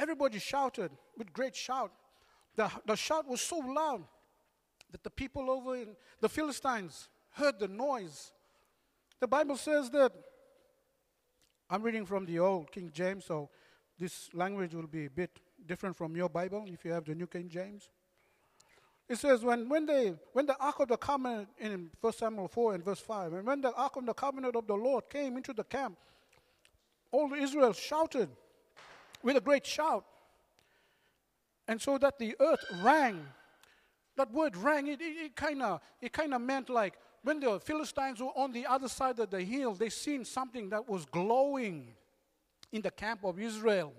Everybody 0.00 0.38
shouted 0.38 0.90
with 1.18 1.30
great 1.30 1.54
shout. 1.54 1.92
The, 2.56 2.70
the 2.86 2.96
shout 2.96 3.28
was 3.28 3.42
so 3.42 3.58
loud 3.58 4.02
that 4.90 5.04
the 5.04 5.10
people 5.10 5.50
over 5.50 5.76
in 5.76 5.94
the 6.22 6.28
Philistines 6.28 7.10
heard 7.32 7.60
the 7.60 7.68
noise. 7.68 8.32
The 9.20 9.28
Bible 9.28 9.58
says 9.58 9.90
that 9.90 10.12
I'm 11.68 11.82
reading 11.82 12.06
from 12.06 12.24
the 12.24 12.38
old 12.38 12.72
King 12.72 12.90
James, 12.94 13.26
so 13.26 13.50
this 13.98 14.30
language 14.32 14.74
will 14.74 14.86
be 14.86 15.04
a 15.04 15.10
bit 15.10 15.38
different 15.66 15.94
from 15.94 16.16
your 16.16 16.30
Bible 16.30 16.64
if 16.66 16.82
you 16.82 16.92
have 16.92 17.04
the 17.04 17.14
New 17.14 17.26
King 17.26 17.50
James. 17.50 17.90
It 19.06 19.18
says, 19.18 19.44
when, 19.44 19.68
when, 19.68 19.84
they, 19.84 20.14
when 20.32 20.46
the 20.46 20.56
Ark 20.58 20.80
of 20.80 20.88
the 20.88 20.96
Covenant 20.96 21.48
in 21.58 21.90
1 22.00 22.12
Samuel 22.14 22.48
4 22.48 22.76
and 22.76 22.84
verse 22.84 23.00
5, 23.00 23.34
and 23.34 23.46
when 23.46 23.60
the 23.60 23.74
Ark 23.74 23.96
of 23.96 24.06
the 24.06 24.14
Covenant 24.14 24.56
of 24.56 24.66
the 24.66 24.74
Lord 24.76 25.10
came 25.10 25.36
into 25.36 25.52
the 25.52 25.64
camp, 25.64 25.98
all 27.12 27.30
Israel 27.34 27.74
shouted 27.74 28.30
with 29.22 29.36
a 29.36 29.40
great 29.40 29.66
shout. 29.66 30.04
And 31.68 31.80
so 31.80 31.98
that 31.98 32.18
the 32.18 32.36
earth 32.40 32.64
rang. 32.82 33.26
That 34.16 34.32
word 34.32 34.56
rang, 34.56 34.88
it, 34.88 35.00
it, 35.00 35.36
kind 35.36 35.62
of 35.62 35.80
it 36.00 36.12
kinda 36.12 36.38
meant 36.38 36.68
like 36.68 36.94
when 37.22 37.40
the 37.40 37.60
Philistines 37.60 38.20
were 38.20 38.36
on 38.36 38.52
the 38.52 38.66
other 38.66 38.88
side 38.88 39.18
of 39.18 39.30
the 39.30 39.42
hill, 39.42 39.74
they 39.74 39.90
seen 39.90 40.24
something 40.24 40.70
that 40.70 40.88
was 40.88 41.04
glowing 41.04 41.94
in 42.72 42.82
the 42.82 42.90
camp 42.90 43.24
of 43.24 43.38
Israel. 43.38 43.92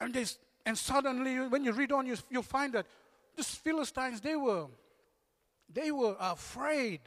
And, 0.00 0.14
they, 0.14 0.24
and 0.64 0.76
suddenly, 0.76 1.48
when 1.48 1.64
you 1.64 1.72
read 1.72 1.92
on, 1.92 2.06
you, 2.06 2.16
you'll 2.30 2.42
find 2.42 2.72
that 2.74 2.86
these 3.36 3.54
Philistines, 3.54 4.20
they 4.20 4.36
were, 4.36 4.66
they 5.72 5.90
were 5.90 6.16
afraid 6.20 7.00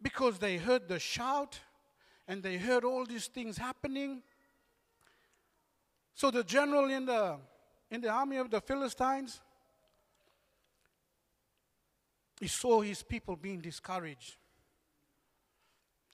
because 0.00 0.38
they 0.38 0.56
heard 0.58 0.88
the 0.88 0.98
shout 0.98 1.58
and 2.28 2.42
they 2.42 2.56
heard 2.56 2.84
all 2.84 3.04
these 3.04 3.26
things 3.26 3.56
happening. 3.56 4.22
So 6.16 6.30
the 6.30 6.42
general 6.42 6.90
in 6.90 7.04
the, 7.04 7.36
in 7.90 8.00
the 8.00 8.08
army 8.08 8.38
of 8.38 8.50
the 8.50 8.62
Philistines, 8.62 9.38
he 12.40 12.48
saw 12.48 12.80
his 12.80 13.02
people 13.02 13.36
being 13.36 13.60
discouraged. 13.60 14.36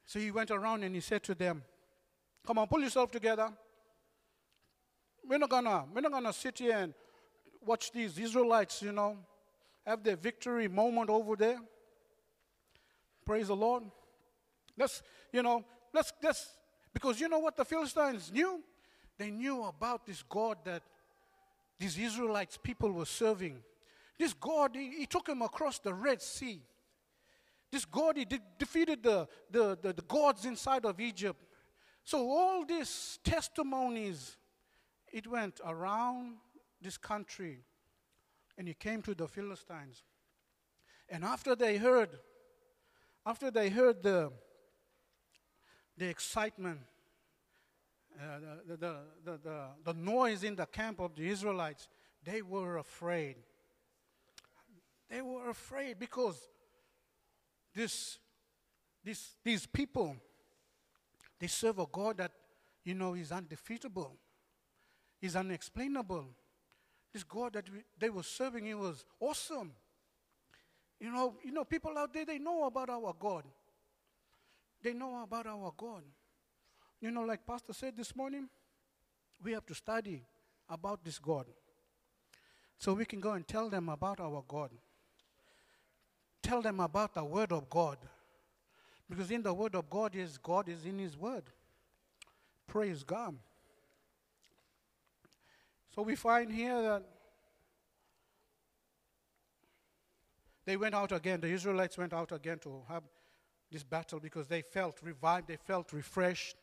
So 0.04 0.18
he 0.18 0.32
went 0.32 0.50
around 0.50 0.82
and 0.82 0.92
he 0.92 1.00
said 1.00 1.22
to 1.22 1.36
them, 1.36 1.62
Come 2.44 2.58
on, 2.58 2.66
pull 2.66 2.80
yourself 2.80 3.12
together. 3.12 3.48
We're 5.24 5.38
not 5.38 5.50
gonna, 5.50 5.84
we're 5.94 6.00
not 6.00 6.10
gonna 6.10 6.32
sit 6.32 6.58
here 6.58 6.78
and 6.78 6.94
watch 7.64 7.92
these 7.92 8.18
Israelites, 8.18 8.82
you 8.82 8.90
know, 8.90 9.18
have 9.86 10.02
their 10.02 10.16
victory 10.16 10.66
moment 10.66 11.10
over 11.10 11.36
there. 11.36 11.60
Praise 13.24 13.46
the 13.46 13.54
Lord. 13.54 13.84
Let's, 14.76 15.00
you 15.32 15.44
know, 15.44 15.64
let's, 15.94 16.12
let's, 16.20 16.58
because 16.92 17.20
you 17.20 17.28
know 17.28 17.38
what 17.38 17.56
the 17.56 17.64
Philistines 17.64 18.32
knew? 18.32 18.64
They 19.18 19.30
knew 19.30 19.64
about 19.64 20.06
this 20.06 20.22
God 20.22 20.58
that 20.64 20.82
these 21.78 21.98
Israelites 21.98 22.58
people 22.62 22.92
were 22.92 23.06
serving. 23.06 23.62
This 24.18 24.32
God, 24.32 24.74
he, 24.74 24.90
he 24.90 25.06
took 25.06 25.28
him 25.28 25.42
across 25.42 25.78
the 25.78 25.94
Red 25.94 26.22
Sea. 26.22 26.62
This 27.70 27.84
God, 27.84 28.16
he 28.16 28.24
de- 28.24 28.40
defeated 28.58 29.02
the, 29.02 29.26
the, 29.50 29.78
the, 29.80 29.92
the 29.92 30.02
gods 30.02 30.44
inside 30.44 30.84
of 30.84 31.00
Egypt. 31.00 31.42
So 32.04 32.30
all 32.30 32.64
these 32.64 33.18
testimonies, 33.24 34.36
it 35.12 35.26
went 35.26 35.60
around 35.64 36.34
this 36.80 36.96
country 36.96 37.60
and 38.58 38.68
he 38.68 38.74
came 38.74 39.02
to 39.02 39.14
the 39.14 39.26
Philistines. 39.26 40.02
And 41.08 41.24
after 41.24 41.54
they 41.54 41.78
heard, 41.78 42.10
after 43.24 43.50
they 43.50 43.70
heard 43.70 44.02
the, 44.02 44.32
the 45.96 46.08
excitement, 46.08 46.80
the, 48.66 48.76
the, 48.76 48.96
the, 49.24 49.38
the, 49.42 49.66
the 49.84 49.94
noise 49.94 50.44
in 50.44 50.56
the 50.56 50.66
camp 50.66 51.00
of 51.00 51.14
the 51.14 51.28
Israelites, 51.28 51.88
they 52.24 52.42
were 52.42 52.78
afraid. 52.78 53.36
They 55.10 55.20
were 55.20 55.50
afraid 55.50 55.98
because 55.98 56.48
this, 57.74 58.18
this, 59.04 59.36
these 59.44 59.66
people, 59.66 60.16
they 61.38 61.46
serve 61.46 61.78
a 61.78 61.86
God 61.90 62.18
that, 62.18 62.32
you 62.84 62.94
know, 62.94 63.14
is 63.14 63.32
undefeatable, 63.32 64.16
is 65.20 65.36
unexplainable. 65.36 66.26
This 67.12 67.24
God 67.24 67.52
that 67.54 67.68
we, 67.70 67.80
they 67.98 68.08
were 68.08 68.22
serving, 68.22 68.64
he 68.64 68.74
was 68.74 69.04
awesome. 69.20 69.72
You 70.98 71.10
know, 71.10 71.34
you 71.44 71.52
know, 71.52 71.64
people 71.64 71.98
out 71.98 72.14
there, 72.14 72.24
they 72.24 72.38
know 72.38 72.64
about 72.64 72.88
our 72.88 73.14
God. 73.18 73.44
They 74.82 74.94
know 74.94 75.22
about 75.22 75.46
our 75.46 75.72
God. 75.76 76.02
You 77.02 77.10
know, 77.10 77.22
like 77.22 77.44
Pastor 77.44 77.72
said 77.72 77.96
this 77.96 78.14
morning, 78.14 78.48
we 79.42 79.50
have 79.52 79.66
to 79.66 79.74
study 79.74 80.22
about 80.70 81.04
this 81.04 81.18
God. 81.18 81.46
So 82.78 82.94
we 82.94 83.04
can 83.04 83.18
go 83.18 83.32
and 83.32 83.46
tell 83.46 83.68
them 83.68 83.88
about 83.88 84.20
our 84.20 84.44
God. 84.46 84.70
Tell 86.44 86.62
them 86.62 86.78
about 86.78 87.14
the 87.14 87.24
Word 87.24 87.50
of 87.50 87.68
God. 87.68 87.98
Because 89.10 89.32
in 89.32 89.42
the 89.42 89.52
Word 89.52 89.74
of 89.74 89.90
God 89.90 90.14
is 90.14 90.38
God 90.38 90.68
is 90.68 90.84
in 90.84 91.00
His 91.00 91.16
Word. 91.16 91.42
Praise 92.68 93.02
God. 93.02 93.34
So 95.92 96.02
we 96.02 96.14
find 96.14 96.52
here 96.52 96.80
that 96.82 97.02
they 100.64 100.76
went 100.76 100.94
out 100.94 101.10
again, 101.10 101.40
the 101.40 101.48
Israelites 101.48 101.98
went 101.98 102.12
out 102.12 102.30
again 102.30 102.60
to 102.60 102.82
have 102.88 103.02
this 103.72 103.82
battle 103.82 104.20
because 104.20 104.46
they 104.46 104.62
felt 104.62 105.00
revived, 105.02 105.48
they 105.48 105.56
felt 105.56 105.92
refreshed, 105.92 106.56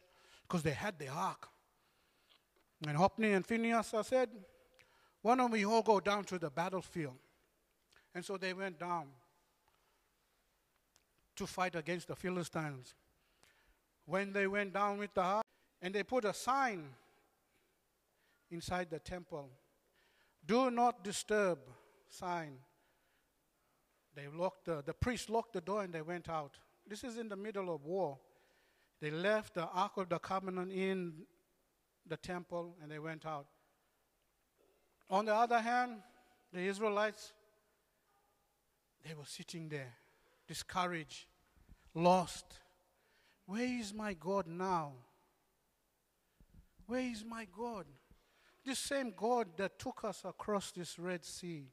because 0.50 0.64
they 0.64 0.72
had 0.72 0.98
the 0.98 1.08
ark. 1.08 1.48
And 2.88 2.98
Hophni 2.98 3.34
and 3.34 3.46
Phinehas 3.46 3.94
said, 4.04 4.30
Why 5.22 5.36
don't 5.36 5.52
we 5.52 5.64
all 5.64 5.84
go 5.84 6.00
down 6.00 6.24
to 6.26 6.40
the 6.40 6.50
battlefield? 6.50 7.18
And 8.16 8.26
so 8.26 8.36
they 8.36 8.54
went 8.54 8.80
down 8.80 9.08
to 11.36 11.46
fight 11.46 11.76
against 11.76 12.08
the 12.08 12.16
Philistines. 12.16 12.96
When 14.06 14.34
they 14.34 14.48
went 14.48 14.74
down 14.74 14.98
with 14.98 15.14
the 15.14 15.22
ark, 15.22 15.46
and 15.82 15.94
they 15.94 16.04
put 16.04 16.26
a 16.26 16.34
sign 16.34 16.90
inside 18.50 18.90
the 18.90 19.00
temple 19.00 19.50
do 20.46 20.72
not 20.72 21.04
disturb 21.04 21.60
sign. 22.08 22.58
They 24.16 24.28
locked 24.28 24.66
the, 24.66 24.82
the 24.84 24.94
priest 24.94 25.30
locked 25.30 25.54
the 25.54 25.62
door 25.62 25.84
and 25.84 25.94
they 25.94 26.02
went 26.02 26.28
out. 26.28 26.56
This 26.88 27.04
is 27.04 27.18
in 27.18 27.30
the 27.30 27.36
middle 27.36 27.74
of 27.74 27.86
war. 27.86 28.18
They 29.02 29.12
left 29.12 29.54
the 29.56 29.68
Ark 29.68 29.94
of 29.98 30.10
the 30.10 30.20
Covenant 30.20 30.72
in 30.72 31.14
the 32.08 32.18
temple 32.18 32.76
and 32.82 32.92
they 32.92 33.00
went 33.00 33.26
out. 33.26 33.48
On 35.10 35.26
the 35.26 35.34
other 35.34 35.60
hand, 35.60 35.98
the 36.54 36.60
Israelites, 36.60 37.34
they 39.06 39.14
were 39.14 39.26
sitting 39.26 39.70
there, 39.70 39.94
discouraged, 40.48 41.26
lost. 41.94 42.46
Where 43.46 43.64
is 43.64 43.94
my 43.94 44.14
God 44.14 44.48
now? 44.48 44.92
Where 46.86 47.02
is 47.02 47.24
my 47.24 47.48
God? 47.56 47.86
This 48.66 48.80
same 48.80 49.14
God 49.16 49.48
that 49.58 49.80
took 49.80 50.04
us 50.04 50.22
across 50.26 50.72
this 50.72 51.00
Red 51.00 51.24
Sea. 51.24 51.66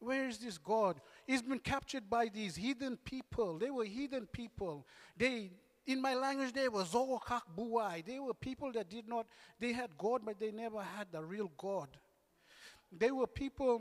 Where 0.00 0.28
is 0.28 0.38
this 0.38 0.58
God? 0.58 1.00
He's 1.26 1.42
been 1.42 1.58
captured 1.58 2.08
by 2.08 2.28
these 2.28 2.56
heathen 2.56 2.96
people. 2.96 3.58
They 3.58 3.70
were 3.70 3.84
heathen 3.84 4.26
people. 4.26 4.86
They, 5.16 5.50
in 5.88 6.02
my 6.02 6.14
language, 6.14 6.52
they 6.52 6.68
were 6.68 6.84
Zookak 6.84 7.42
Buai. 7.56 8.04
They 8.04 8.18
were 8.18 8.34
people 8.34 8.70
that 8.72 8.90
did 8.90 9.08
not, 9.08 9.26
they 9.58 9.72
had 9.72 9.96
God, 9.96 10.20
but 10.22 10.38
they 10.38 10.50
never 10.50 10.82
had 10.82 11.06
the 11.10 11.24
real 11.24 11.50
God. 11.56 11.88
They 12.92 13.10
were 13.10 13.26
people 13.26 13.80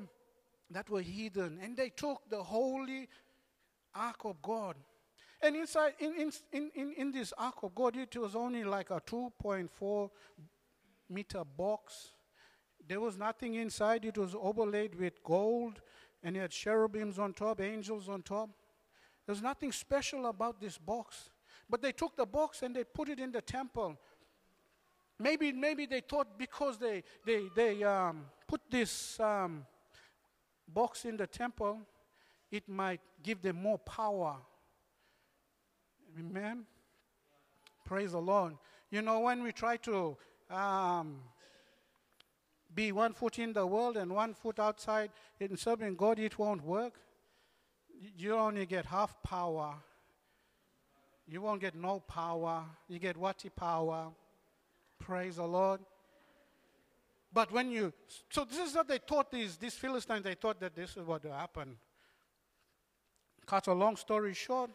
that 0.71 0.89
were 0.89 1.01
heathen, 1.01 1.59
and 1.61 1.75
they 1.75 1.89
took 1.89 2.21
the 2.29 2.41
holy 2.41 3.09
ark 3.93 4.23
of 4.23 4.41
God. 4.41 4.75
And 5.41 5.57
inside, 5.57 5.95
in, 5.99 6.31
in, 6.53 6.71
in, 6.73 6.93
in 6.93 7.11
this 7.11 7.33
ark 7.37 7.55
of 7.63 7.75
God, 7.75 7.97
it 7.97 8.15
was 8.15 8.37
only 8.37 8.63
like 8.63 8.89
a 8.89 9.01
2.4 9.01 10.09
meter 11.09 11.43
box. 11.57 12.13
There 12.87 13.01
was 13.01 13.17
nothing 13.17 13.55
inside. 13.55 14.05
It 14.05 14.17
was 14.17 14.33
overlaid 14.33 14.95
with 14.95 15.21
gold, 15.25 15.81
and 16.23 16.37
it 16.37 16.39
had 16.39 16.51
cherubims 16.51 17.19
on 17.19 17.33
top, 17.33 17.59
angels 17.59 18.07
on 18.07 18.21
top. 18.21 18.49
There's 19.25 19.41
nothing 19.41 19.73
special 19.73 20.27
about 20.27 20.61
this 20.61 20.77
box. 20.77 21.31
But 21.69 21.81
they 21.81 21.91
took 21.91 22.15
the 22.15 22.25
box 22.25 22.61
and 22.63 22.75
they 22.75 22.83
put 22.83 23.09
it 23.09 23.19
in 23.19 23.31
the 23.31 23.41
temple. 23.41 23.97
Maybe, 25.19 25.51
maybe 25.51 25.85
they 25.85 26.01
thought 26.01 26.37
because 26.37 26.77
they, 26.77 27.03
they, 27.25 27.43
they 27.55 27.83
um, 27.83 28.25
put 28.47 28.61
this 28.69 29.19
um, 29.19 29.65
box 30.67 31.05
in 31.05 31.17
the 31.17 31.27
temple, 31.27 31.79
it 32.51 32.67
might 32.69 33.01
give 33.23 33.41
them 33.41 33.61
more 33.61 33.79
power. 33.79 34.35
Amen? 36.19 36.65
Praise 37.83 38.11
the 38.11 38.19
Lord. 38.19 38.53
You 38.89 39.01
know, 39.01 39.19
when 39.21 39.43
we 39.43 39.51
try 39.51 39.77
to 39.77 40.17
um, 40.49 41.19
be 42.73 42.91
one 42.91 43.13
foot 43.13 43.39
in 43.39 43.53
the 43.53 43.65
world 43.65 43.97
and 43.97 44.11
one 44.11 44.33
foot 44.33 44.59
outside 44.59 45.09
in 45.39 45.57
serving 45.57 45.95
God, 45.95 46.19
it 46.19 46.37
won't 46.37 46.63
work. 46.63 46.93
You 48.17 48.35
only 48.35 48.65
get 48.65 48.85
half 48.85 49.21
power. 49.23 49.75
You 51.27 51.41
won't 51.41 51.59
get 51.59 51.75
no 51.75 51.99
power. 51.99 52.63
You 52.87 52.99
get 52.99 53.17
watty 53.17 53.49
power. 53.49 54.07
Praise 54.99 55.35
the 55.35 55.45
Lord. 55.45 55.81
But 57.33 57.51
when 57.51 57.69
you, 57.69 57.93
so 58.29 58.45
this 58.45 58.69
is 58.69 58.75
what 58.75 58.87
they 58.87 58.97
thought 58.97 59.29
these, 59.29 59.57
these 59.57 59.75
Philistines, 59.75 60.23
they 60.23 60.35
thought 60.35 60.59
that 60.61 60.75
this 60.75 60.91
is 60.91 61.05
what 61.05 61.23
would 61.23 61.33
happen. 61.33 61.77
Cut 63.45 63.67
a 63.67 63.73
long 63.73 63.95
story 63.95 64.33
short, 64.33 64.71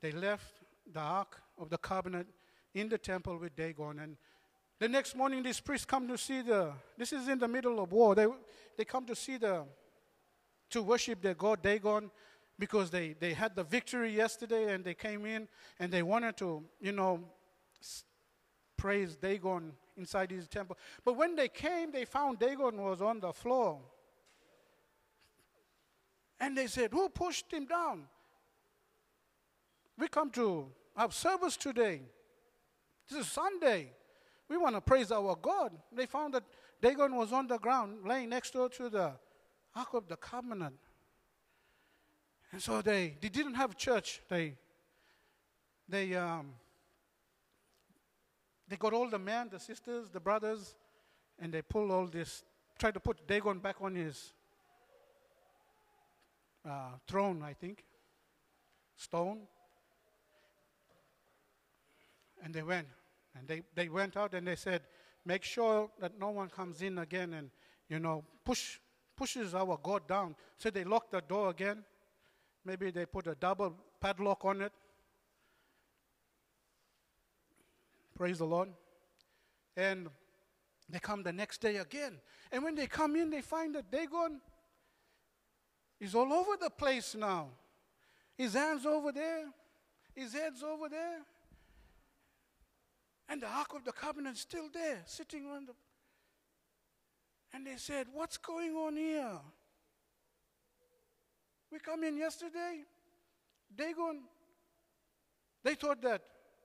they 0.00 0.12
left 0.12 0.60
the 0.92 1.00
Ark 1.00 1.40
of 1.58 1.70
the 1.70 1.78
Covenant 1.78 2.28
in 2.74 2.88
the 2.88 2.98
temple 2.98 3.38
with 3.38 3.56
Dagon. 3.56 3.98
And 3.98 4.16
the 4.78 4.88
next 4.88 5.16
morning, 5.16 5.42
these 5.42 5.60
priests 5.60 5.86
come 5.86 6.06
to 6.08 6.18
see 6.18 6.42
the, 6.42 6.72
this 6.96 7.12
is 7.12 7.28
in 7.28 7.38
the 7.38 7.48
middle 7.48 7.82
of 7.82 7.92
war. 7.92 8.14
They, 8.14 8.26
they 8.76 8.84
come 8.84 9.06
to 9.06 9.16
see 9.16 9.38
the, 9.38 9.64
to 10.70 10.82
worship 10.82 11.22
their 11.22 11.34
God 11.34 11.62
Dagon 11.62 12.10
because 12.58 12.90
they, 12.90 13.14
they 13.18 13.34
had 13.34 13.54
the 13.54 13.64
victory 13.64 14.14
yesterday 14.14 14.72
and 14.72 14.84
they 14.84 14.94
came 14.94 15.26
in 15.26 15.48
and 15.78 15.92
they 15.92 16.02
wanted 16.02 16.36
to, 16.38 16.64
you 16.80 16.92
know, 16.92 17.20
praise 18.76 19.16
Dagon 19.16 19.72
inside 19.96 20.30
his 20.30 20.48
temple. 20.48 20.76
But 21.04 21.16
when 21.16 21.36
they 21.36 21.48
came, 21.48 21.90
they 21.92 22.04
found 22.04 22.38
Dagon 22.38 22.80
was 22.82 23.02
on 23.02 23.20
the 23.20 23.32
floor. 23.32 23.80
And 26.38 26.56
they 26.56 26.66
said, 26.66 26.92
Who 26.92 27.08
pushed 27.08 27.52
him 27.52 27.66
down? 27.66 28.04
We 29.98 30.08
come 30.08 30.30
to 30.32 30.68
have 30.96 31.14
service 31.14 31.56
today. 31.56 32.02
This 33.08 33.20
is 33.20 33.32
Sunday. 33.32 33.92
We 34.48 34.56
want 34.56 34.76
to 34.76 34.80
praise 34.80 35.10
our 35.10 35.36
God. 35.40 35.72
They 35.92 36.06
found 36.06 36.34
that 36.34 36.44
Dagon 36.82 37.16
was 37.16 37.32
on 37.32 37.46
the 37.46 37.58
ground, 37.58 37.98
laying 38.04 38.28
next 38.28 38.52
door 38.52 38.68
to 38.70 38.88
the 38.88 39.12
Ark 39.74 39.94
of 39.94 40.08
the 40.08 40.16
Covenant. 40.16 40.74
And 42.52 42.62
so 42.62 42.80
they, 42.80 43.16
they 43.20 43.28
didn't 43.28 43.54
have 43.54 43.76
church. 43.76 44.20
They, 44.28 44.54
they, 45.88 46.14
um, 46.14 46.52
they 48.68 48.76
got 48.76 48.92
all 48.92 49.08
the 49.08 49.18
men, 49.18 49.48
the 49.50 49.60
sisters, 49.60 50.08
the 50.10 50.20
brothers, 50.20 50.74
and 51.38 51.52
they 51.52 51.62
pulled 51.62 51.90
all 51.90 52.06
this, 52.06 52.44
tried 52.78 52.94
to 52.94 53.00
put 53.00 53.26
Dagon 53.26 53.58
back 53.58 53.76
on 53.80 53.94
his 53.94 54.32
uh, 56.64 56.90
throne, 57.06 57.42
I 57.42 57.52
think, 57.52 57.84
stone. 58.96 59.40
And 62.42 62.54
they 62.54 62.62
went. 62.62 62.88
And 63.38 63.46
they, 63.46 63.62
they 63.74 63.88
went 63.88 64.16
out 64.16 64.34
and 64.34 64.46
they 64.46 64.56
said, 64.56 64.82
make 65.24 65.42
sure 65.42 65.90
that 66.00 66.18
no 66.18 66.30
one 66.30 66.48
comes 66.48 66.80
in 66.80 66.98
again 66.98 67.34
and, 67.34 67.50
you 67.88 67.98
know, 67.98 68.24
push, 68.44 68.78
pushes 69.16 69.54
our 69.54 69.78
God 69.82 70.08
down. 70.08 70.34
So 70.56 70.70
they 70.70 70.84
locked 70.84 71.12
the 71.12 71.20
door 71.20 71.50
again. 71.50 71.84
Maybe 72.66 72.90
they 72.90 73.06
put 73.06 73.28
a 73.28 73.36
double 73.36 73.76
padlock 74.00 74.44
on 74.44 74.60
it. 74.60 74.72
Praise 78.16 78.38
the 78.38 78.44
Lord. 78.44 78.70
And 79.76 80.08
they 80.88 80.98
come 80.98 81.22
the 81.22 81.32
next 81.32 81.60
day 81.60 81.76
again. 81.76 82.14
And 82.50 82.64
when 82.64 82.74
they 82.74 82.88
come 82.88 83.14
in, 83.14 83.30
they 83.30 83.40
find 83.40 83.72
that 83.76 83.92
Dagon 83.92 84.40
is 86.00 86.16
all 86.16 86.32
over 86.32 86.56
the 86.60 86.70
place 86.70 87.14
now. 87.14 87.50
His 88.36 88.54
hands 88.54 88.84
over 88.84 89.12
there, 89.12 89.44
his 90.12 90.32
head's 90.32 90.64
over 90.64 90.88
there. 90.88 91.20
And 93.28 93.42
the 93.42 93.48
Ark 93.48 93.74
of 93.76 93.84
the 93.84 93.92
Covenant 93.92 94.36
is 94.36 94.42
still 94.42 94.68
there, 94.74 95.02
sitting 95.06 95.46
on 95.46 95.66
the. 95.66 95.72
And 97.54 97.64
they 97.64 97.76
said, 97.76 98.08
What's 98.12 98.38
going 98.38 98.72
on 98.72 98.96
here? 98.96 99.38
We 101.76 101.80
come 101.80 102.04
in 102.04 102.16
yesterday, 102.16 102.84
Dagon, 103.76 104.22
they 105.62 105.74
thought 105.74 106.00
that 106.00 106.22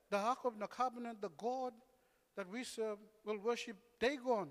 the 0.08 0.16
Ark 0.16 0.38
of 0.46 0.58
the 0.58 0.66
Covenant, 0.66 1.20
the 1.20 1.28
God 1.36 1.74
that 2.34 2.48
we 2.50 2.64
serve, 2.64 2.96
will 3.22 3.36
worship 3.36 3.76
Dagon. 4.00 4.48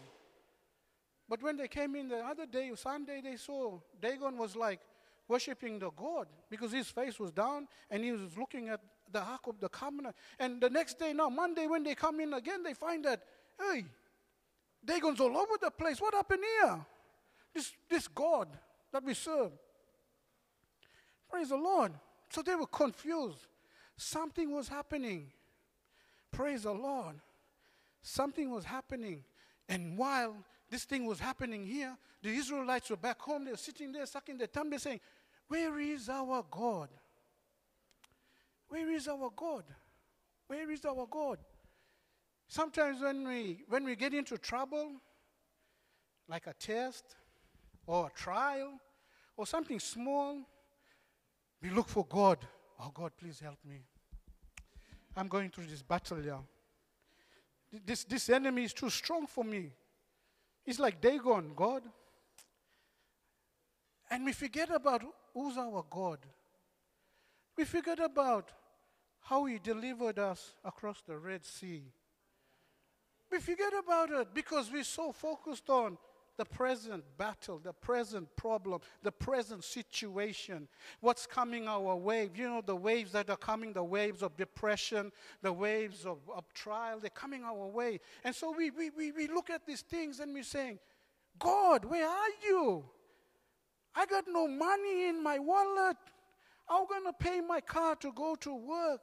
But 1.27 1.41
when 1.41 1.57
they 1.57 1.67
came 1.67 1.95
in 1.95 2.09
the 2.09 2.19
other 2.19 2.45
day, 2.45 2.71
Sunday, 2.75 3.21
they 3.23 3.37
saw 3.37 3.79
Dagon 3.99 4.37
was 4.37 4.55
like 4.55 4.81
worshiping 5.27 5.79
the 5.79 5.89
God 5.89 6.27
because 6.47 6.71
his 6.71 6.89
face 6.89 7.19
was 7.19 7.31
down 7.31 7.67
and 7.89 8.03
he 8.03 8.11
was 8.11 8.37
looking 8.37 8.69
at 8.69 8.81
the 9.11 9.19
Ark 9.19 9.47
of 9.47 9.59
the 9.59 9.69
Covenant. 9.69 10.15
And 10.37 10.61
the 10.61 10.69
next 10.69 10.99
day, 10.99 11.11
now, 11.11 11.29
Monday, 11.29 11.65
when 11.65 11.83
they 11.83 11.95
come 11.95 12.19
in 12.19 12.35
again, 12.35 12.61
they 12.61 12.75
find 12.75 13.03
that, 13.05 13.23
hey, 13.59 13.85
Dagon's 14.85 15.19
all 15.21 15.35
over 15.35 15.53
the 15.59 15.71
place. 15.71 15.99
What 15.99 16.13
happened 16.13 16.43
here? 16.61 16.85
This, 17.51 17.71
this 17.89 18.07
God 18.07 18.47
that 18.93 19.03
we 19.03 19.15
serve. 19.15 19.53
Praise 21.31 21.49
the 21.49 21.57
Lord. 21.57 21.93
So 22.29 22.41
they 22.41 22.55
were 22.55 22.67
confused. 22.67 23.47
Something 23.95 24.51
was 24.53 24.67
happening. 24.67 25.31
Praise 26.31 26.63
the 26.63 26.73
Lord. 26.73 27.15
Something 28.01 28.49
was 28.49 28.65
happening. 28.65 29.23
And 29.69 29.97
while 29.97 30.35
this 30.69 30.83
thing 30.83 31.05
was 31.05 31.19
happening 31.19 31.65
here, 31.65 31.97
the 32.21 32.29
Israelites 32.29 32.89
were 32.89 32.97
back 32.97 33.21
home. 33.21 33.45
They 33.45 33.51
were 33.51 33.57
sitting 33.57 33.91
there, 33.91 34.05
sucking 34.05 34.37
their 34.37 34.47
thumb. 34.47 34.69
They're 34.69 34.79
saying, 34.79 34.99
Where 35.47 35.79
is 35.79 36.09
our 36.09 36.45
God? 36.49 36.89
Where 38.67 38.91
is 38.91 39.07
our 39.07 39.29
God? 39.35 39.63
Where 40.47 40.69
is 40.71 40.85
our 40.85 41.07
God? 41.09 41.39
Sometimes 42.47 43.01
when 43.01 43.27
we, 43.27 43.63
when 43.69 43.85
we 43.85 43.95
get 43.95 44.13
into 44.13 44.37
trouble, 44.37 44.93
like 46.27 46.47
a 46.47 46.53
test 46.53 47.15
or 47.85 48.07
a 48.07 48.19
trial 48.19 48.73
or 49.37 49.45
something 49.45 49.79
small, 49.79 50.39
we 51.61 51.69
look 51.69 51.87
for 51.87 52.05
God. 52.05 52.39
Oh, 52.79 52.91
God, 52.93 53.11
please 53.17 53.39
help 53.39 53.59
me. 53.67 53.81
I'm 55.15 55.27
going 55.27 55.49
through 55.49 55.65
this 55.65 55.81
battle 55.81 56.17
here. 56.17 56.39
This, 57.85 58.03
this 58.03 58.29
enemy 58.29 58.63
is 58.63 58.73
too 58.73 58.89
strong 58.89 59.27
for 59.27 59.43
me. 59.43 59.71
It's 60.65 60.79
like 60.79 60.99
Dagon, 61.01 61.51
God. 61.55 61.83
And 64.09 64.25
we 64.25 64.33
forget 64.33 64.69
about 64.69 65.03
who's 65.33 65.57
our 65.57 65.85
God. 65.89 66.19
We 67.57 67.63
forget 67.65 67.99
about 67.99 68.49
how 69.21 69.45
He 69.45 69.59
delivered 69.59 70.19
us 70.19 70.53
across 70.65 71.01
the 71.07 71.17
Red 71.17 71.45
Sea. 71.45 71.83
We 73.31 73.39
forget 73.39 73.71
about 73.81 74.11
it 74.11 74.33
because 74.33 74.69
we're 74.71 74.83
so 74.83 75.11
focused 75.13 75.69
on 75.69 75.97
the 76.37 76.45
present 76.45 77.03
battle, 77.17 77.59
the 77.63 77.73
present 77.73 78.27
problem, 78.35 78.79
the 79.03 79.11
present 79.11 79.63
situation, 79.63 80.67
what's 80.99 81.25
coming 81.25 81.67
our 81.67 81.95
way. 81.95 82.29
You 82.35 82.49
know, 82.49 82.61
the 82.65 82.75
waves 82.75 83.11
that 83.11 83.29
are 83.29 83.37
coming, 83.37 83.73
the 83.73 83.83
waves 83.83 84.23
of 84.23 84.35
depression, 84.37 85.11
the 85.41 85.53
waves 85.53 86.05
of, 86.05 86.17
of 86.33 86.51
trial, 86.53 86.99
they're 86.99 87.09
coming 87.09 87.43
our 87.43 87.67
way. 87.67 87.99
And 88.23 88.33
so 88.33 88.53
we, 88.57 88.71
we, 88.71 88.89
we, 88.89 89.11
we 89.11 89.27
look 89.27 89.49
at 89.49 89.65
these 89.65 89.81
things 89.81 90.19
and 90.19 90.33
we're 90.33 90.43
saying, 90.43 90.79
God, 91.37 91.85
where 91.85 92.07
are 92.07 92.29
you? 92.43 92.85
I 93.95 94.05
got 94.05 94.25
no 94.27 94.47
money 94.47 95.09
in 95.09 95.21
my 95.21 95.39
wallet. 95.39 95.97
How 96.67 96.81
am 96.81 96.87
going 96.87 97.03
to 97.05 97.13
pay 97.13 97.41
my 97.41 97.59
car 97.59 97.95
to 97.97 98.11
go 98.13 98.35
to 98.35 98.55
work? 98.55 99.01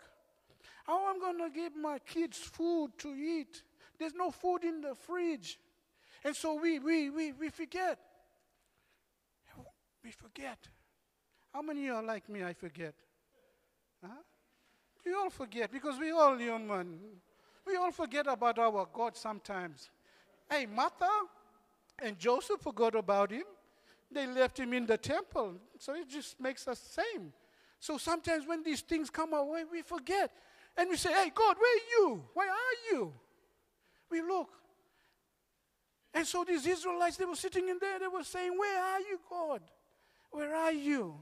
How 0.84 1.10
am 1.10 1.16
I 1.16 1.18
going 1.18 1.50
to 1.50 1.54
give 1.54 1.76
my 1.76 1.98
kids 1.98 2.38
food 2.38 2.92
to 2.98 3.14
eat? 3.14 3.62
There's 3.98 4.14
no 4.14 4.30
food 4.30 4.64
in 4.64 4.80
the 4.80 4.94
fridge. 4.94 5.58
And 6.24 6.34
so 6.34 6.54
we, 6.60 6.78
we, 6.78 7.10
we, 7.10 7.32
we 7.32 7.48
forget. 7.50 7.98
We 10.02 10.10
forget. 10.10 10.58
How 11.52 11.62
many 11.62 11.88
are 11.88 12.02
like 12.02 12.28
me? 12.28 12.42
I 12.44 12.52
forget. 12.52 12.94
Huh? 14.02 14.14
We 15.04 15.12
all 15.14 15.30
forget 15.30 15.70
because 15.70 15.98
we 15.98 16.10
all 16.10 16.36
human. 16.36 16.98
We 17.66 17.76
all 17.76 17.92
forget 17.92 18.26
about 18.26 18.58
our 18.58 18.86
God 18.92 19.16
sometimes. 19.16 19.90
Hey, 20.50 20.66
Martha 20.66 21.08
and 22.02 22.18
Joseph 22.18 22.60
forgot 22.60 22.94
about 22.94 23.30
him. 23.30 23.44
They 24.10 24.26
left 24.26 24.58
him 24.58 24.72
in 24.72 24.86
the 24.86 24.96
temple. 24.96 25.54
So 25.78 25.94
it 25.94 26.08
just 26.08 26.40
makes 26.40 26.66
us 26.66 26.78
same. 26.78 27.32
So 27.80 27.98
sometimes 27.98 28.46
when 28.46 28.62
these 28.62 28.80
things 28.80 29.10
come 29.10 29.34
our 29.34 29.44
way, 29.44 29.64
we 29.70 29.82
forget. 29.82 30.32
And 30.76 30.88
we 30.88 30.96
say, 30.96 31.12
Hey, 31.12 31.30
God, 31.34 31.56
where 31.58 31.76
are 31.76 31.86
you? 31.90 32.24
Where 32.34 32.50
are 32.50 32.76
you? 32.90 33.12
We 34.10 34.22
look. 34.22 34.48
And 36.18 36.26
so 36.26 36.42
these 36.42 36.66
Israelites, 36.66 37.16
they 37.16 37.24
were 37.24 37.36
sitting 37.36 37.68
in 37.68 37.78
there, 37.80 38.00
they 38.00 38.08
were 38.08 38.24
saying, 38.24 38.58
Where 38.58 38.82
are 38.82 38.98
you, 38.98 39.20
God? 39.30 39.60
Where 40.32 40.52
are 40.52 40.72
you? 40.72 41.14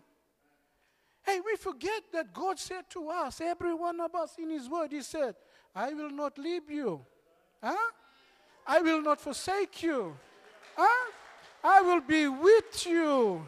Hey, 1.22 1.38
we 1.44 1.54
forget 1.56 2.02
that 2.14 2.32
God 2.32 2.58
said 2.58 2.88
to 2.90 3.10
us, 3.10 3.42
every 3.42 3.74
one 3.74 4.00
of 4.00 4.14
us 4.14 4.36
in 4.38 4.48
His 4.48 4.70
Word, 4.70 4.92
He 4.92 5.02
said, 5.02 5.34
I 5.74 5.92
will 5.92 6.08
not 6.08 6.38
leave 6.38 6.70
you. 6.70 7.04
Huh? 7.62 7.90
I 8.66 8.80
will 8.80 9.02
not 9.02 9.20
forsake 9.20 9.82
you. 9.82 10.16
Huh? 10.74 11.12
I 11.62 11.82
will 11.82 12.00
be 12.00 12.28
with 12.28 12.86
you 12.86 13.46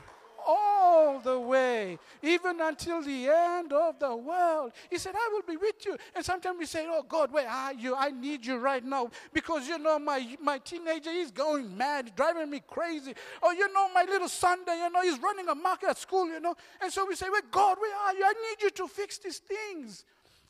all 0.49 1.21
the 1.21 1.39
way, 1.39 1.99
even 2.23 2.61
until 2.61 3.03
the 3.03 3.29
end 3.29 3.73
of 3.73 3.99
the 3.99 4.17
world. 4.17 4.73
He 4.91 4.97
said, 4.97 5.15
I 5.15 5.29
will 5.33 5.43
be 5.43 5.59
with 5.59 5.85
you. 5.85 5.97
And 6.15 6.25
sometimes 6.25 6.59
we 6.59 6.65
say, 6.65 6.87
Oh 6.89 7.05
God, 7.07 7.31
where 7.31 7.49
are 7.49 7.75
you? 7.75 7.95
I 7.95 8.11
need 8.11 8.47
you 8.47 8.57
right 8.57 8.85
now 8.85 9.11
because 9.35 9.69
you 9.69 9.79
know 9.79 9.99
my, 9.99 10.37
my 10.41 10.59
teenager 10.59 11.11
is 11.11 11.31
going 11.31 11.77
mad, 11.77 12.13
driving 12.17 12.51
me 12.51 12.63
crazy. 12.67 13.15
Or 13.43 13.53
you 13.53 13.71
know, 13.73 13.93
my 13.93 14.05
little 14.05 14.29
son 14.29 14.61
you 14.67 14.91
know, 14.91 15.03
he's 15.03 15.21
running 15.21 15.49
a 15.49 15.55
market 15.55 15.91
at 15.91 15.99
school, 15.99 16.27
you 16.27 16.41
know. 16.41 16.55
And 16.81 16.91
so 16.91 17.07
we 17.07 17.15
say, 17.15 17.27
Well, 17.31 17.43
God, 17.51 17.77
where 17.79 17.95
are 17.95 18.15
you? 18.15 18.25
I 18.25 18.33
need 18.33 18.63
you 18.63 18.71
to 18.71 18.89
fix 18.89 19.19
these 19.19 19.39
things. 19.39 20.05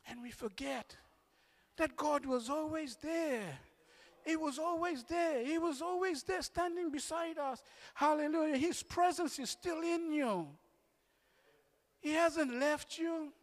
And 0.09 0.21
we 0.21 0.31
forget 0.31 0.95
that 1.77 1.95
God 1.95 2.25
was 2.25 2.49
always 2.49 2.95
there. 2.95 3.59
He 4.29 4.35
was 4.35 4.59
always 4.59 5.03
there. 5.05 5.43
He 5.43 5.57
was 5.57 5.81
always 5.81 6.21
there 6.21 6.43
standing 6.43 6.91
beside 6.91 7.39
us. 7.39 7.63
Hallelujah. 7.95 8.57
His 8.57 8.83
presence 8.83 9.39
is 9.39 9.49
still 9.49 9.81
in 9.81 10.13
you. 10.13 10.47
He 11.99 12.11
hasn't 12.11 12.53
left 12.53 12.99
you. 12.99 13.33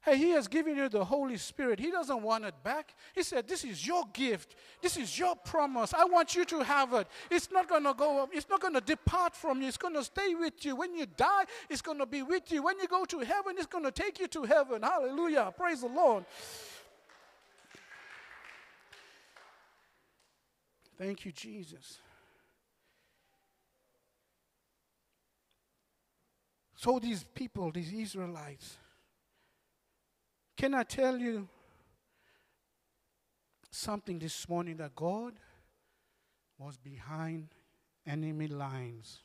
Hey, 0.00 0.16
He 0.16 0.30
has 0.30 0.48
given 0.48 0.74
you 0.74 0.88
the 0.88 1.04
Holy 1.04 1.36
Spirit. 1.36 1.78
He 1.78 1.90
doesn't 1.90 2.22
want 2.22 2.46
it 2.46 2.54
back. 2.64 2.94
He 3.14 3.22
said, 3.22 3.46
This 3.46 3.62
is 3.62 3.86
your 3.86 4.04
gift. 4.14 4.56
This 4.80 4.96
is 4.96 5.18
your 5.18 5.36
promise. 5.36 5.92
I 5.92 6.06
want 6.06 6.34
you 6.34 6.46
to 6.46 6.60
have 6.64 6.94
it. 6.94 7.08
It's 7.30 7.50
not 7.52 7.68
going 7.68 7.84
to 7.84 7.92
go, 7.92 8.26
it's 8.32 8.48
not 8.48 8.62
going 8.62 8.74
to 8.74 8.80
depart 8.80 9.36
from 9.36 9.60
you. 9.60 9.68
It's 9.68 9.76
going 9.76 9.94
to 9.94 10.02
stay 10.02 10.34
with 10.34 10.64
you. 10.64 10.76
When 10.76 10.94
you 10.94 11.04
die, 11.14 11.44
it's 11.68 11.82
going 11.82 11.98
to 11.98 12.06
be 12.06 12.22
with 12.22 12.50
you. 12.50 12.62
When 12.62 12.78
you 12.80 12.88
go 12.88 13.04
to 13.04 13.18
heaven, 13.20 13.56
it's 13.58 13.66
going 13.66 13.84
to 13.84 13.92
take 13.92 14.18
you 14.18 14.28
to 14.28 14.44
heaven. 14.44 14.82
Hallelujah. 14.82 15.52
Praise 15.54 15.82
the 15.82 15.88
Lord. 15.88 16.24
Thank 20.98 21.24
you, 21.24 21.32
Jesus. 21.32 21.98
So, 26.76 26.98
these 26.98 27.24
people, 27.34 27.70
these 27.70 27.92
Israelites, 27.92 28.76
can 30.56 30.74
I 30.74 30.82
tell 30.82 31.16
you 31.16 31.48
something 33.70 34.18
this 34.18 34.48
morning 34.48 34.76
that 34.78 34.94
God 34.94 35.34
was 36.58 36.76
behind 36.76 37.48
enemy 38.06 38.48
lines? 38.48 39.20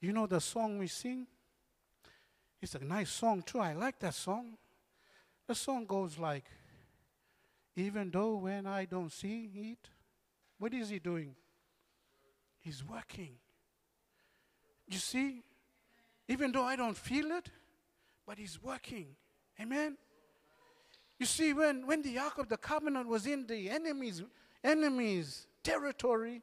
You 0.00 0.12
know 0.12 0.26
the 0.26 0.40
song 0.40 0.78
we 0.78 0.86
sing? 0.86 1.26
It's 2.60 2.74
a 2.74 2.84
nice 2.84 3.10
song, 3.10 3.42
too. 3.42 3.60
I 3.60 3.74
like 3.74 3.98
that 4.00 4.14
song. 4.14 4.56
The 5.46 5.54
song 5.54 5.84
goes 5.84 6.18
like, 6.18 6.44
Even 7.76 8.10
though 8.10 8.36
when 8.36 8.66
I 8.66 8.86
don't 8.86 9.12
see 9.12 9.50
it, 9.54 9.88
what 10.58 10.72
is 10.74 10.88
he 10.88 10.98
doing? 10.98 11.34
He's 12.60 12.84
working. 12.84 13.32
You 14.88 14.98
see, 14.98 15.42
even 16.28 16.52
though 16.52 16.64
I 16.64 16.76
don't 16.76 16.96
feel 16.96 17.30
it, 17.32 17.50
but 18.26 18.38
he's 18.38 18.62
working. 18.62 19.08
Amen. 19.60 19.96
You 21.18 21.26
see, 21.26 21.52
when, 21.52 21.86
when 21.86 22.02
the 22.02 22.18
Ark 22.18 22.38
of 22.38 22.48
the 22.48 22.56
Covenant 22.56 23.08
was 23.08 23.26
in 23.26 23.46
the 23.46 23.70
enemy's 23.70 24.22
enemy's 24.62 25.46
territory, 25.62 26.42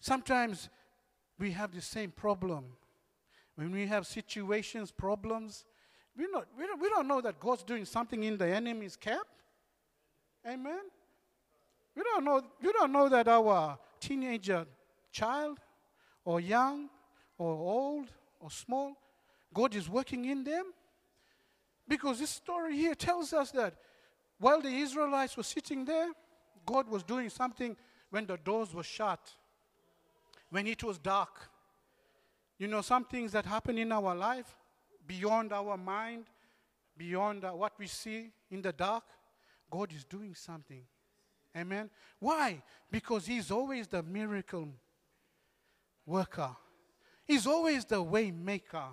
sometimes 0.00 0.68
we 1.38 1.50
have 1.52 1.74
the 1.74 1.82
same 1.82 2.10
problem. 2.10 2.64
When 3.56 3.72
we 3.72 3.86
have 3.86 4.06
situations, 4.06 4.90
problems, 4.90 5.64
we, 6.16 6.26
not, 6.30 6.46
we, 6.58 6.66
don't, 6.66 6.80
we 6.80 6.88
don't 6.88 7.08
know 7.08 7.20
that 7.20 7.40
God's 7.40 7.62
doing 7.62 7.84
something 7.84 8.22
in 8.22 8.38
the 8.38 8.46
enemy's 8.46 8.96
camp. 8.96 9.26
Amen. 10.46 10.80
You 11.96 12.04
don't 12.04 12.24
know, 12.24 12.42
you 12.60 12.72
don't 12.74 12.92
know 12.92 13.08
that 13.08 13.26
our 13.26 13.78
teenager 13.98 14.66
child 15.10 15.58
or 16.24 16.40
young 16.40 16.90
or 17.38 17.52
old 17.52 18.08
or 18.38 18.50
small, 18.50 18.92
God 19.54 19.74
is 19.74 19.88
working 19.88 20.26
in 20.26 20.44
them? 20.44 20.66
Because 21.88 22.18
this 22.18 22.30
story 22.30 22.76
here 22.76 22.94
tells 22.94 23.32
us 23.32 23.50
that 23.52 23.74
while 24.38 24.60
the 24.60 24.68
Israelites 24.68 25.36
were 25.36 25.42
sitting 25.42 25.86
there, 25.86 26.10
God 26.66 26.88
was 26.88 27.02
doing 27.02 27.30
something 27.30 27.76
when 28.10 28.26
the 28.26 28.36
doors 28.36 28.74
were 28.74 28.82
shut, 28.82 29.20
when 30.50 30.66
it 30.66 30.82
was 30.82 30.98
dark. 30.98 31.48
You 32.58 32.68
know, 32.68 32.82
some 32.82 33.04
things 33.04 33.32
that 33.32 33.46
happen 33.46 33.78
in 33.78 33.92
our 33.92 34.14
life 34.14 34.54
beyond 35.06 35.52
our 35.52 35.76
mind, 35.76 36.26
beyond 36.96 37.44
what 37.44 37.72
we 37.78 37.86
see 37.86 38.30
in 38.50 38.60
the 38.60 38.72
dark, 38.72 39.04
God 39.70 39.92
is 39.92 40.04
doing 40.04 40.34
something. 40.34 40.82
Amen. 41.56 41.90
Why? 42.18 42.62
Because 42.90 43.26
He's 43.26 43.50
always 43.50 43.86
the 43.86 44.02
miracle 44.02 44.68
worker. 46.04 46.50
He's 47.26 47.46
always 47.46 47.84
the 47.84 48.00
way 48.02 48.30
maker. 48.30 48.84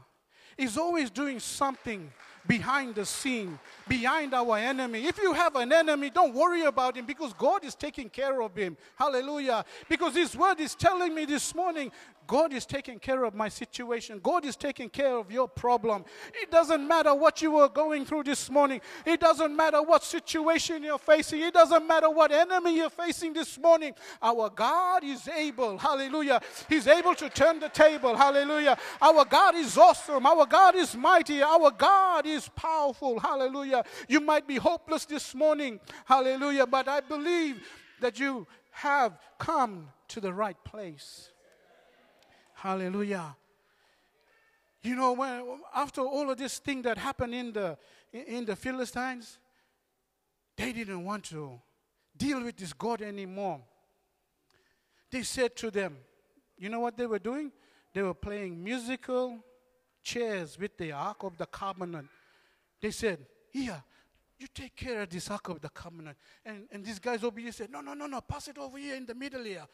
He's 0.58 0.78
always 0.78 1.10
doing 1.10 1.40
something 1.40 2.12
behind 2.48 2.96
the 2.96 3.06
scene, 3.06 3.58
behind 3.88 4.34
our 4.34 4.58
enemy. 4.58 5.06
If 5.06 5.18
you 5.18 5.34
have 5.34 5.56
an 5.56 5.72
enemy, 5.72 6.10
don't 6.10 6.34
worry 6.34 6.64
about 6.64 6.98
him 6.98 7.06
because 7.06 7.34
God 7.34 7.64
is 7.64 7.76
taking 7.76 8.10
care 8.10 8.42
of 8.42 8.56
him. 8.56 8.78
Hallelujah. 8.96 9.66
Because 9.90 10.16
His 10.16 10.36
word 10.36 10.60
is 10.60 10.76
telling 10.76 11.14
me 11.14 11.26
this 11.26 11.56
morning 11.56 11.92
God 12.28 12.54
is 12.54 12.66
taking 12.66 13.00
care 13.00 13.24
of 13.24 13.36
my 13.36 13.50
situation. 13.50 14.20
God 14.24 14.46
is 14.46 14.56
taking 14.56 14.90
care 14.90 15.16
of 15.16 15.32
your 15.32 15.48
problem. 15.48 16.06
It 16.42 16.50
doesn't 16.50 16.88
matter 16.88 17.14
what 17.14 17.42
you 17.42 17.58
are 17.58 17.70
going 17.70 18.06
through 18.06 18.24
this 18.24 18.50
morning. 18.50 18.82
It 19.06 19.20
doesn't 19.20 19.56
matter 19.56 19.82
what 19.82 20.04
situation 20.04 20.84
you're 20.84 20.98
facing. 20.98 21.42
It 21.42 21.54
doesn't 21.54 21.86
matter 21.86 22.10
what 22.10 22.32
enemy 22.32 22.78
you're 22.78 22.90
facing 22.90 23.34
this 23.34 23.60
morning. 23.60 23.94
Our 24.22 24.50
God 24.50 25.04
is 25.04 25.28
able. 25.28 25.78
Hallelujah. 25.78 26.42
He's 26.70 26.88
able 26.88 27.16
to 27.16 27.30
turn 27.30 27.60
the 27.60 27.70
table. 27.70 28.16
Hallelujah. 28.16 28.78
Our 29.02 29.26
God 29.26 29.56
is 29.56 29.78
awesome. 29.78 30.26
Our 30.26 30.46
God 30.46 30.76
is 30.76 30.96
mighty. 30.96 31.42
Our 31.42 31.72
God 31.72 32.26
is 32.26 32.33
powerful. 32.56 33.20
Hallelujah. 33.20 33.84
You 34.08 34.20
might 34.20 34.48
be 34.48 34.56
hopeless 34.56 35.06
this 35.06 35.34
morning. 35.34 35.80
Hallelujah. 36.06 36.66
But 36.66 36.88
I 36.88 37.02
believe 37.02 37.68
that 38.02 38.20
you 38.20 38.48
have 38.72 39.18
come 39.38 39.90
to 40.10 40.20
the 40.20 40.34
right 40.34 40.62
place. 40.64 41.30
Hallelujah. 42.56 43.36
You 44.82 44.96
know, 44.96 45.14
when, 45.14 45.60
after 45.74 46.02
all 46.02 46.30
of 46.30 46.38
this 46.38 46.60
thing 46.60 46.82
that 46.82 46.98
happened 46.98 47.34
in 47.34 47.54
the, 47.54 47.78
in 48.12 48.46
the 48.46 48.56
Philistines, 48.56 49.38
they 50.58 50.74
didn't 50.74 51.04
want 51.04 51.24
to 51.26 51.60
deal 52.16 52.44
with 52.44 52.58
this 52.58 52.74
God 52.74 53.02
anymore. 53.02 53.62
They 55.10 55.24
said 55.24 55.56
to 55.58 55.72
them, 55.72 55.98
you 56.58 56.70
know 56.70 56.80
what 56.80 56.98
they 56.98 57.06
were 57.06 57.20
doing? 57.20 57.52
They 57.94 58.02
were 58.02 58.14
playing 58.14 58.64
musical 58.64 59.40
chairs 60.04 60.58
with 60.60 60.78
the 60.78 60.92
Ark 60.92 61.24
of 61.24 61.38
the 61.38 61.46
Covenant. 61.46 62.08
They 62.84 62.92
said, 62.92 63.26
Here, 63.50 63.82
you 64.38 64.46
take 64.54 64.76
care 64.76 65.04
of 65.04 65.10
this 65.10 65.32
Ark 65.32 65.48
of 65.48 65.62
the 65.62 65.70
Covenant. 65.70 66.18
And, 66.46 66.68
and 66.70 66.84
these 66.84 67.00
guys 67.00 67.24
over 67.24 67.40
here 67.40 67.54
said, 67.54 67.72
No, 67.72 67.80
no, 67.80 67.94
no, 67.94 68.08
no, 68.08 68.20
pass 68.20 68.50
it 68.50 68.58
over 68.58 68.78
here 68.78 68.96
in 68.96 69.06
the 69.06 69.16
middle 69.16 69.46
here. 69.46 69.66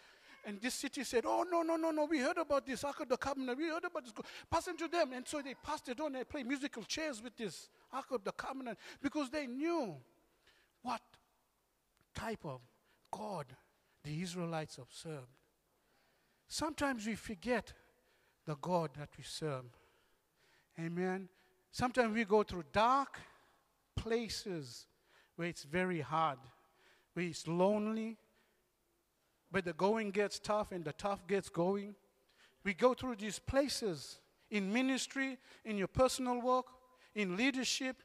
And 0.46 0.62
this 0.62 0.76
city 0.76 1.04
said, 1.04 1.24
Oh, 1.26 1.44
no, 1.52 1.64
no, 1.64 1.76
no, 1.76 1.90
no, 1.90 2.06
we 2.06 2.20
heard 2.20 2.38
about 2.38 2.68
this 2.68 2.84
Ark 2.84 3.00
of 3.00 3.10
the 3.10 3.18
Covenant. 3.18 3.58
We 3.58 3.68
heard 3.68 3.84
about 3.84 4.04
this. 4.04 4.14
Pass 4.52 4.68
it 4.68 4.78
to 4.78 4.88
them. 4.88 5.14
And 5.14 5.28
so 5.28 5.42
they 5.42 5.56
passed 5.56 5.90
it 5.90 6.00
on. 6.00 6.14
They 6.14 6.24
played 6.24 6.46
musical 6.46 6.84
chairs 6.84 7.20
with 7.20 7.36
this 7.36 7.68
Ark 7.92 8.12
of 8.12 8.24
the 8.24 8.32
Covenant 8.32 8.78
because 9.02 9.32
they 9.32 9.48
knew 9.48 9.96
what 10.84 11.02
type 12.14 12.46
of 12.46 12.62
God 13.10 13.48
the 14.04 14.22
Israelites 14.22 14.78
observed. 14.78 15.34
Sometimes 16.48 17.08
we 17.08 17.16
forget 17.16 17.74
the 18.46 18.56
God 18.56 18.92
that 19.00 19.10
we 19.18 19.24
serve. 19.24 19.66
Amen. 20.80 21.28
Sometimes 21.72 22.16
we 22.16 22.26
go 22.26 22.44
through 22.44 22.64
dark 22.72 23.20
places 23.96 24.88
where 25.36 25.48
it's 25.48 25.64
very 25.64 26.02
hard, 26.02 26.40
where 27.14 27.26
it's 27.26 27.48
lonely, 27.48 28.18
where 29.52 29.62
the 29.62 29.74
going 29.74 30.12
gets 30.12 30.40
tough 30.40 30.72
and 30.72 30.84
the 30.84 30.94
tough 30.94 31.26
gets 31.28 31.50
going. 31.50 31.96
We 32.64 32.74
go 32.74 32.94
through 32.94 33.16
these 33.16 33.40
places 33.40 34.20
in 34.52 34.72
ministry, 34.72 35.38
in 35.64 35.78
your 35.78 35.88
personal 35.88 36.42
work, 36.42 36.66
in 37.16 37.38
leadership, 37.38 38.04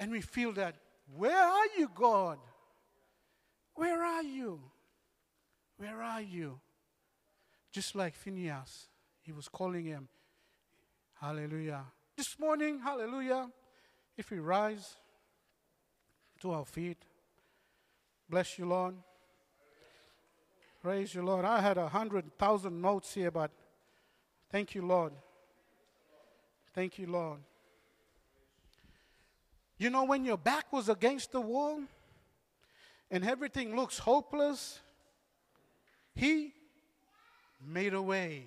and 0.00 0.10
we 0.10 0.20
feel 0.20 0.52
that, 0.52 0.76
where 1.16 1.44
are 1.44 1.66
you, 1.78 1.90
God? 1.94 2.38
Where 3.74 4.02
are 4.02 4.22
you? 4.22 4.60
Where 5.76 6.02
are 6.02 6.22
you? 6.22 6.60
Just 7.72 7.94
like 7.94 8.14
Phinehas, 8.14 8.86
he 9.20 9.32
was 9.32 9.48
calling 9.48 9.84
him. 9.84 10.08
Hallelujah. 11.20 11.84
This 12.16 12.38
morning, 12.38 12.78
hallelujah, 12.78 13.50
if 14.16 14.30
we 14.30 14.38
rise 14.38 14.98
to 16.40 16.52
our 16.52 16.64
feet, 16.64 16.98
bless 18.30 18.56
you, 18.56 18.66
Lord. 18.66 18.94
Praise 20.80 21.12
you, 21.12 21.24
Lord. 21.24 21.44
I 21.44 21.60
had 21.60 21.76
a 21.76 21.88
hundred 21.88 22.38
thousand 22.38 22.80
notes 22.80 23.12
here, 23.14 23.32
but 23.32 23.50
thank 24.52 24.76
you, 24.76 24.86
Lord. 24.86 25.12
Thank 26.72 27.00
you, 27.00 27.08
Lord. 27.08 27.40
You 29.76 29.90
know, 29.90 30.04
when 30.04 30.24
your 30.24 30.38
back 30.38 30.72
was 30.72 30.88
against 30.88 31.32
the 31.32 31.40
wall 31.40 31.80
and 33.10 33.24
everything 33.24 33.74
looks 33.74 33.98
hopeless, 33.98 34.78
He 36.14 36.52
made 37.66 37.92
a 37.92 38.02
way. 38.02 38.46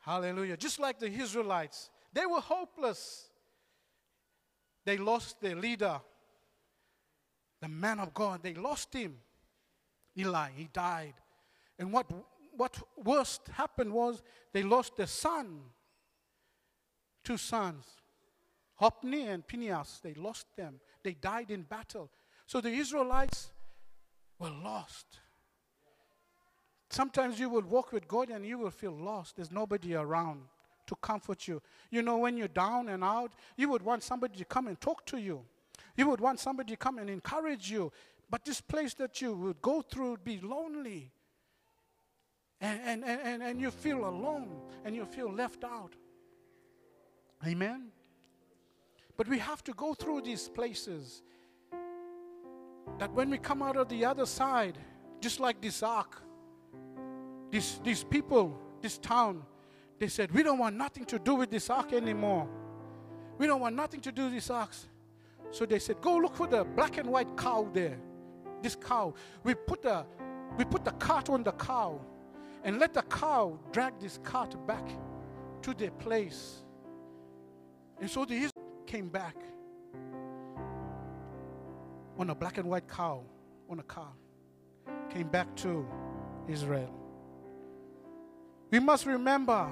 Hallelujah. 0.00 0.56
Just 0.56 0.80
like 0.80 0.98
the 0.98 1.06
Israelites, 1.06 1.90
they 2.12 2.26
were 2.26 2.40
hopeless. 2.40 3.28
They 4.84 4.96
lost 4.96 5.40
their 5.40 5.56
leader, 5.56 6.00
the 7.60 7.68
man 7.68 8.00
of 8.00 8.14
God, 8.14 8.42
they 8.42 8.54
lost 8.54 8.94
him. 8.94 9.16
Eli, 10.18 10.50
he 10.56 10.68
died. 10.72 11.14
And 11.78 11.92
what, 11.92 12.10
what 12.56 12.80
worst 12.96 13.42
happened 13.52 13.92
was 13.92 14.22
they 14.52 14.62
lost 14.62 14.96
their 14.96 15.06
son. 15.06 15.60
Two 17.22 17.36
sons, 17.36 17.84
Hophni 18.76 19.26
and 19.26 19.44
Phinehas, 19.44 20.00
they 20.02 20.14
lost 20.14 20.46
them. 20.56 20.80
They 21.04 21.12
died 21.12 21.50
in 21.50 21.62
battle. 21.62 22.10
So 22.46 22.62
the 22.62 22.70
Israelites 22.70 23.50
were 24.38 24.50
lost. 24.50 25.06
Sometimes 26.88 27.38
you 27.38 27.50
will 27.50 27.62
walk 27.62 27.92
with 27.92 28.08
God 28.08 28.30
and 28.30 28.44
you 28.44 28.58
will 28.58 28.70
feel 28.70 28.96
lost. 28.96 29.36
There's 29.36 29.52
nobody 29.52 29.94
around 29.94 30.40
to 30.90 30.96
comfort 30.96 31.48
you. 31.48 31.62
You 31.90 32.02
know, 32.02 32.18
when 32.18 32.36
you're 32.36 32.48
down 32.48 32.88
and 32.88 33.02
out, 33.02 33.32
you 33.56 33.68
would 33.70 33.82
want 33.82 34.02
somebody 34.02 34.36
to 34.38 34.44
come 34.44 34.66
and 34.66 34.80
talk 34.80 35.06
to 35.06 35.18
you. 35.18 35.42
You 35.96 36.08
would 36.10 36.20
want 36.20 36.40
somebody 36.40 36.72
to 36.72 36.76
come 36.76 36.98
and 36.98 37.08
encourage 37.08 37.70
you. 37.70 37.92
But 38.28 38.44
this 38.44 38.60
place 38.60 38.94
that 38.94 39.20
you 39.20 39.34
would 39.34 39.62
go 39.62 39.82
through 39.82 40.10
would 40.10 40.24
be 40.24 40.40
lonely. 40.40 41.12
And, 42.60 43.04
and, 43.04 43.04
and, 43.04 43.42
and 43.42 43.60
you 43.60 43.70
feel 43.70 44.04
alone 44.04 44.50
and 44.84 44.94
you 44.94 45.06
feel 45.06 45.32
left 45.32 45.64
out. 45.64 45.94
Amen? 47.46 47.88
But 49.16 49.28
we 49.28 49.38
have 49.38 49.62
to 49.64 49.72
go 49.72 49.94
through 49.94 50.22
these 50.22 50.48
places 50.48 51.22
that 52.98 53.12
when 53.12 53.30
we 53.30 53.38
come 53.38 53.62
out 53.62 53.76
of 53.76 53.88
the 53.88 54.04
other 54.04 54.26
side, 54.26 54.76
just 55.20 55.40
like 55.40 55.60
this 55.60 55.82
ark, 55.82 56.20
these, 57.50 57.80
these 57.84 58.04
people, 58.04 58.58
this 58.82 58.98
town, 58.98 59.42
they 60.00 60.08
said, 60.08 60.32
We 60.32 60.42
don't 60.42 60.58
want 60.58 60.74
nothing 60.74 61.04
to 61.04 61.18
do 61.20 61.36
with 61.36 61.50
this 61.50 61.70
ark 61.70 61.92
anymore. 61.92 62.48
We 63.38 63.46
don't 63.46 63.60
want 63.60 63.76
nothing 63.76 64.00
to 64.00 64.10
do 64.10 64.24
with 64.24 64.32
this 64.32 64.50
ark. 64.50 64.70
So 65.52 65.64
they 65.64 65.78
said, 65.78 66.00
Go 66.00 66.16
look 66.16 66.34
for 66.34 66.48
the 66.48 66.64
black 66.64 66.98
and 66.98 67.08
white 67.08 67.36
cow 67.36 67.68
there 67.72 67.98
this 68.62 68.76
cow. 68.76 69.14
We 69.44 69.54
put 69.54 69.82
the 69.82 70.04
we 70.56 70.64
put 70.64 70.84
the 70.84 70.90
cart 70.92 71.30
on 71.30 71.42
the 71.42 71.52
cow 71.52 72.00
and 72.64 72.78
let 72.78 72.92
the 72.92 73.02
cow 73.02 73.58
drag 73.72 73.98
this 74.00 74.18
cart 74.22 74.54
back 74.66 74.86
to 75.62 75.74
their 75.74 75.92
place. 75.92 76.62
And 78.00 78.10
so 78.10 78.24
the 78.24 78.34
Israel 78.34 78.82
came 78.86 79.08
back 79.08 79.36
on 82.18 82.30
a 82.30 82.34
black 82.34 82.58
and 82.58 82.68
white 82.68 82.88
cow 82.88 83.22
on 83.68 83.78
a 83.78 83.84
car. 83.84 84.12
Came 85.10 85.28
back 85.28 85.54
to 85.56 85.86
Israel. 86.48 86.99
We 88.70 88.78
must 88.78 89.06
remember 89.06 89.68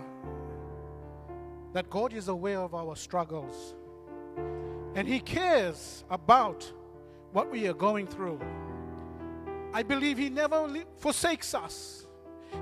that 1.72 1.88
God 1.88 2.12
is 2.12 2.28
aware 2.28 2.61
of 2.61 2.74
our 2.74 2.96
struggles 2.96 3.74
and 4.94 5.07
He 5.07 5.20
cares 5.20 6.05
about 6.11 6.70
what 7.32 7.51
we 7.51 7.68
are 7.68 7.74
going 7.74 8.07
through. 8.07 8.40
I 9.72 9.82
believe 9.82 10.18
He 10.18 10.30
never 10.30 10.68
forsakes 10.99 11.55
us, 11.55 12.07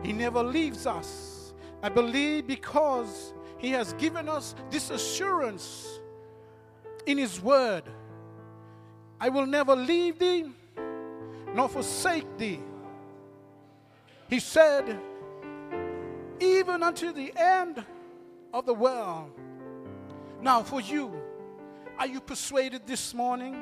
He 0.03 0.12
never 0.12 0.43
leaves 0.43 0.87
us. 0.87 1.55
I 1.82 1.89
believe 1.89 2.47
because 2.47 3.32
He 3.59 3.70
has 3.70 3.93
given 3.95 4.28
us 4.28 4.55
this 4.70 4.91
assurance 4.91 6.01
in 7.07 7.18
His 7.18 7.41
Word 7.41 7.84
I 9.20 9.28
will 9.28 9.47
never 9.47 9.74
leave 9.74 10.18
thee 10.18 10.45
nor 11.55 11.68
forsake 11.68 12.26
thee. 12.37 12.61
He 14.28 14.41
said, 14.41 15.01
even 16.41 16.82
unto 16.82 17.12
the 17.12 17.32
end 17.37 17.84
of 18.53 18.66
the 18.66 18.74
world. 18.74 19.30
Now, 20.41 20.62
for 20.62 20.80
you, 20.80 21.12
are 21.99 22.07
you 22.07 22.20
persuaded 22.20 22.87
this 22.87 23.14
morning 23.14 23.57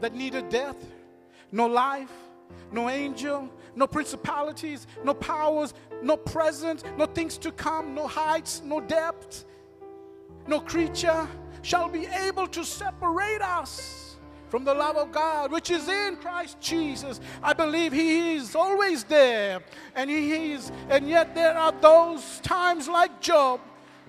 that 0.00 0.14
neither 0.14 0.42
death, 0.42 0.76
nor 1.50 1.68
life, 1.68 2.12
no 2.72 2.88
angel, 2.88 3.48
no 3.74 3.86
principalities, 3.86 4.86
no 5.04 5.14
powers, 5.14 5.74
no 6.02 6.16
present, 6.16 6.84
no 6.96 7.06
things 7.06 7.38
to 7.38 7.52
come, 7.52 7.94
no 7.94 8.06
heights, 8.06 8.62
no 8.64 8.80
depth, 8.80 9.44
no 10.46 10.60
creature 10.60 11.26
shall 11.62 11.88
be 11.88 12.06
able 12.06 12.46
to 12.46 12.64
separate 12.64 13.42
us 13.42 14.07
from 14.48 14.64
the 14.64 14.74
love 14.74 14.96
of 14.96 15.12
God 15.12 15.52
which 15.52 15.70
is 15.70 15.88
in 15.88 16.16
Christ 16.16 16.60
Jesus. 16.60 17.20
I 17.42 17.52
believe 17.52 17.92
He 17.92 18.36
is 18.36 18.54
always 18.54 19.04
there, 19.04 19.60
and 19.94 20.10
He 20.10 20.52
is, 20.52 20.72
and 20.88 21.08
yet 21.08 21.34
there 21.34 21.56
are 21.56 21.72
those 21.72 22.40
times 22.40 22.88
like 22.88 23.20
Job, 23.20 23.60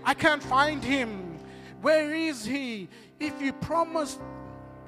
I 0.03 0.13
can't 0.13 0.43
find 0.43 0.83
Him. 0.83 1.37
Where 1.81 2.13
is 2.13 2.45
He? 2.45 2.89
If 3.19 3.41
you 3.41 3.53
promised 3.53 4.21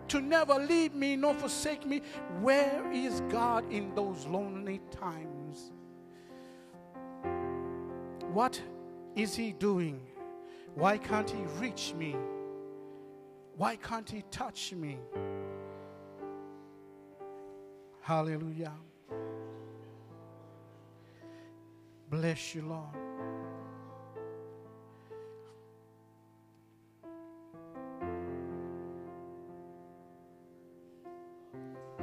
to 0.09 0.21
never 0.21 0.55
leave 0.55 0.93
me 0.93 1.15
nor 1.15 1.33
forsake 1.33 1.85
me, 1.85 2.01
where 2.41 2.89
is 2.91 3.21
God 3.29 3.69
in 3.71 3.93
those 3.95 4.25
lonely 4.25 4.81
times? 4.91 5.71
What 8.33 8.61
is 9.15 9.35
He 9.35 9.51
doing? 9.53 10.01
Why 10.75 10.97
can't 10.97 11.29
He 11.29 11.41
reach 11.59 11.93
me? 11.97 12.15
Why 13.55 13.75
can't 13.75 14.09
He 14.09 14.23
touch 14.31 14.73
me? 14.73 14.97
Hallelujah. 18.01 18.73
Bless 22.09 22.55
you, 22.55 22.63
Lord. 22.63 23.01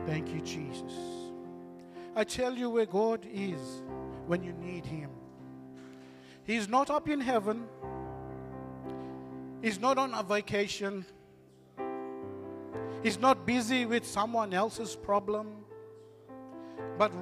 Thank 0.06 0.32
you, 0.32 0.40
Jesus. 0.40 0.94
I 2.16 2.24
tell 2.24 2.54
you 2.54 2.70
where 2.70 2.86
God 2.86 3.26
is 3.30 3.82
when 4.26 4.42
you 4.42 4.54
need 4.54 4.86
Him. 4.86 5.10
He's 6.44 6.66
not 6.66 6.88
up 6.88 7.10
in 7.10 7.20
heaven, 7.20 7.66
He's 9.60 9.78
not 9.78 9.98
on 9.98 10.14
a 10.14 10.22
vacation, 10.22 11.04
He's 13.02 13.18
not 13.18 13.46
busy 13.46 13.86
with 13.86 14.06
someone 14.06 14.52
else's 14.52 14.96
problem, 14.96 15.64
but, 16.98 17.12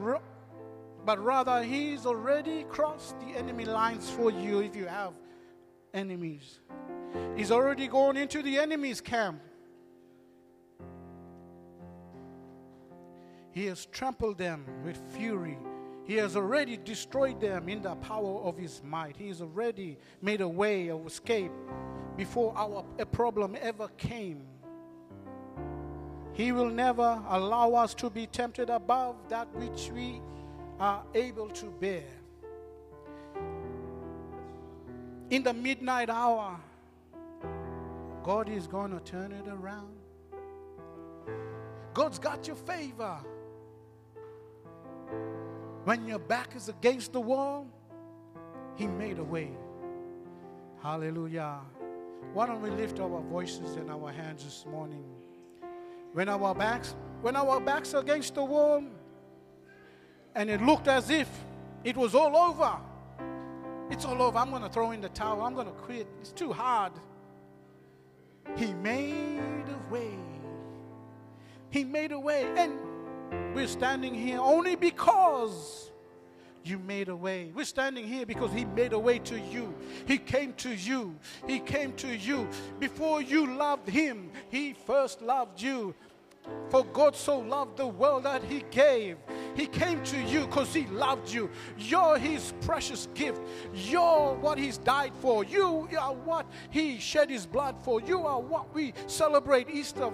but 1.04 1.22
rather 1.22 1.62
He's 1.62 2.06
already 2.06 2.64
crossed 2.64 3.18
the 3.20 3.36
enemy 3.36 3.64
lines 3.64 4.10
for 4.10 4.30
you 4.30 4.60
if 4.60 4.74
you 4.74 4.86
have 4.86 5.12
enemies. 5.92 6.60
He's 7.36 7.50
already 7.50 7.88
gone 7.88 8.16
into 8.16 8.42
the 8.42 8.58
enemy's 8.58 9.00
camp. 9.00 9.40
He 13.52 13.66
has 13.66 13.86
trampled 13.86 14.36
them 14.36 14.66
with 14.84 15.00
fury. 15.14 15.58
He 16.04 16.14
has 16.16 16.36
already 16.36 16.76
destroyed 16.76 17.40
them 17.40 17.68
in 17.68 17.82
the 17.82 17.94
power 17.96 18.40
of 18.42 18.58
His 18.58 18.82
might. 18.84 19.16
He 19.16 19.28
has 19.28 19.40
already 19.40 19.98
made 20.20 20.40
a 20.40 20.48
way 20.48 20.88
of 20.88 21.06
escape 21.06 21.50
before 22.16 22.52
our 22.56 22.84
a 22.98 23.06
problem 23.06 23.56
ever 23.60 23.88
came. 23.96 24.42
He 26.36 26.52
will 26.52 26.68
never 26.68 27.22
allow 27.28 27.72
us 27.72 27.94
to 27.94 28.10
be 28.10 28.26
tempted 28.26 28.68
above 28.68 29.16
that 29.30 29.48
which 29.54 29.90
we 29.90 30.20
are 30.78 31.02
able 31.14 31.48
to 31.48 31.66
bear. 31.80 32.04
In 35.30 35.42
the 35.42 35.54
midnight 35.54 36.10
hour, 36.10 36.60
God 38.22 38.50
is 38.50 38.66
going 38.66 38.90
to 38.90 39.00
turn 39.00 39.32
it 39.32 39.48
around. 39.48 39.96
God's 41.94 42.18
got 42.18 42.46
your 42.46 42.56
favor. 42.56 43.16
When 45.84 46.06
your 46.06 46.18
back 46.18 46.54
is 46.54 46.68
against 46.68 47.14
the 47.14 47.20
wall, 47.20 47.66
He 48.74 48.86
made 48.86 49.18
a 49.18 49.24
way. 49.24 49.52
Hallelujah. 50.82 51.60
Why 52.34 52.46
don't 52.46 52.60
we 52.60 52.68
lift 52.68 53.00
our 53.00 53.22
voices 53.22 53.76
and 53.76 53.90
our 53.90 54.12
hands 54.12 54.44
this 54.44 54.66
morning? 54.70 55.02
When 56.16 56.30
our 56.30 56.54
backs, 56.54 56.94
when 57.20 57.36
our 57.36 57.60
backs 57.60 57.92
against 57.92 58.36
the 58.36 58.42
wall, 58.42 58.82
and 60.34 60.48
it 60.48 60.62
looked 60.62 60.88
as 60.88 61.10
if 61.10 61.28
it 61.84 61.94
was 61.94 62.14
all 62.14 62.34
over. 62.34 62.72
It's 63.90 64.06
all 64.06 64.22
over. 64.22 64.38
I'm 64.38 64.48
going 64.48 64.62
to 64.62 64.70
throw 64.70 64.92
in 64.92 65.02
the 65.02 65.10
towel. 65.10 65.42
I'm 65.42 65.52
going 65.52 65.66
to 65.66 65.74
quit. 65.74 66.06
It's 66.22 66.32
too 66.32 66.54
hard. 66.54 66.94
He 68.56 68.72
made 68.72 69.66
a 69.68 69.92
way. 69.92 70.14
He 71.68 71.84
made 71.84 72.12
a 72.12 72.18
way. 72.18 72.50
And 72.56 73.54
we're 73.54 73.68
standing 73.68 74.14
here 74.14 74.40
only 74.40 74.74
because 74.74 75.90
you 76.64 76.78
made 76.78 77.08
a 77.08 77.16
way. 77.16 77.52
We're 77.54 77.64
standing 77.64 78.08
here 78.08 78.26
because 78.26 78.52
He 78.52 78.64
made 78.64 78.92
a 78.92 78.98
way 78.98 79.18
to 79.20 79.38
you. 79.38 79.74
He 80.06 80.18
came 80.18 80.54
to 80.54 80.74
you. 80.74 81.14
He 81.46 81.60
came 81.60 81.92
to 81.96 82.08
you. 82.08 82.48
Before 82.80 83.22
you 83.22 83.54
loved 83.54 83.88
Him, 83.88 84.30
He 84.50 84.74
first 84.86 85.22
loved 85.22 85.60
you. 85.60 85.94
For 86.68 86.84
God 86.84 87.14
so 87.14 87.38
loved 87.38 87.76
the 87.76 87.86
world 87.86 88.24
that 88.24 88.42
He 88.42 88.64
gave. 88.70 89.18
He 89.54 89.66
came 89.66 90.02
to 90.04 90.20
you 90.20 90.46
because 90.46 90.74
He 90.74 90.86
loved 90.86 91.30
you. 91.32 91.50
You're 91.78 92.18
His 92.18 92.52
precious 92.60 93.08
gift. 93.14 93.40
You're 93.72 94.34
what 94.34 94.58
He's 94.58 94.78
died 94.78 95.12
for. 95.20 95.44
You 95.44 95.88
are 95.98 96.14
what 96.14 96.46
He 96.70 96.98
shed 96.98 97.30
His 97.30 97.46
blood 97.46 97.76
for. 97.82 98.00
You 98.00 98.26
are 98.26 98.40
what 98.40 98.74
we 98.74 98.94
celebrate 99.06 99.70
Easter 99.70 100.12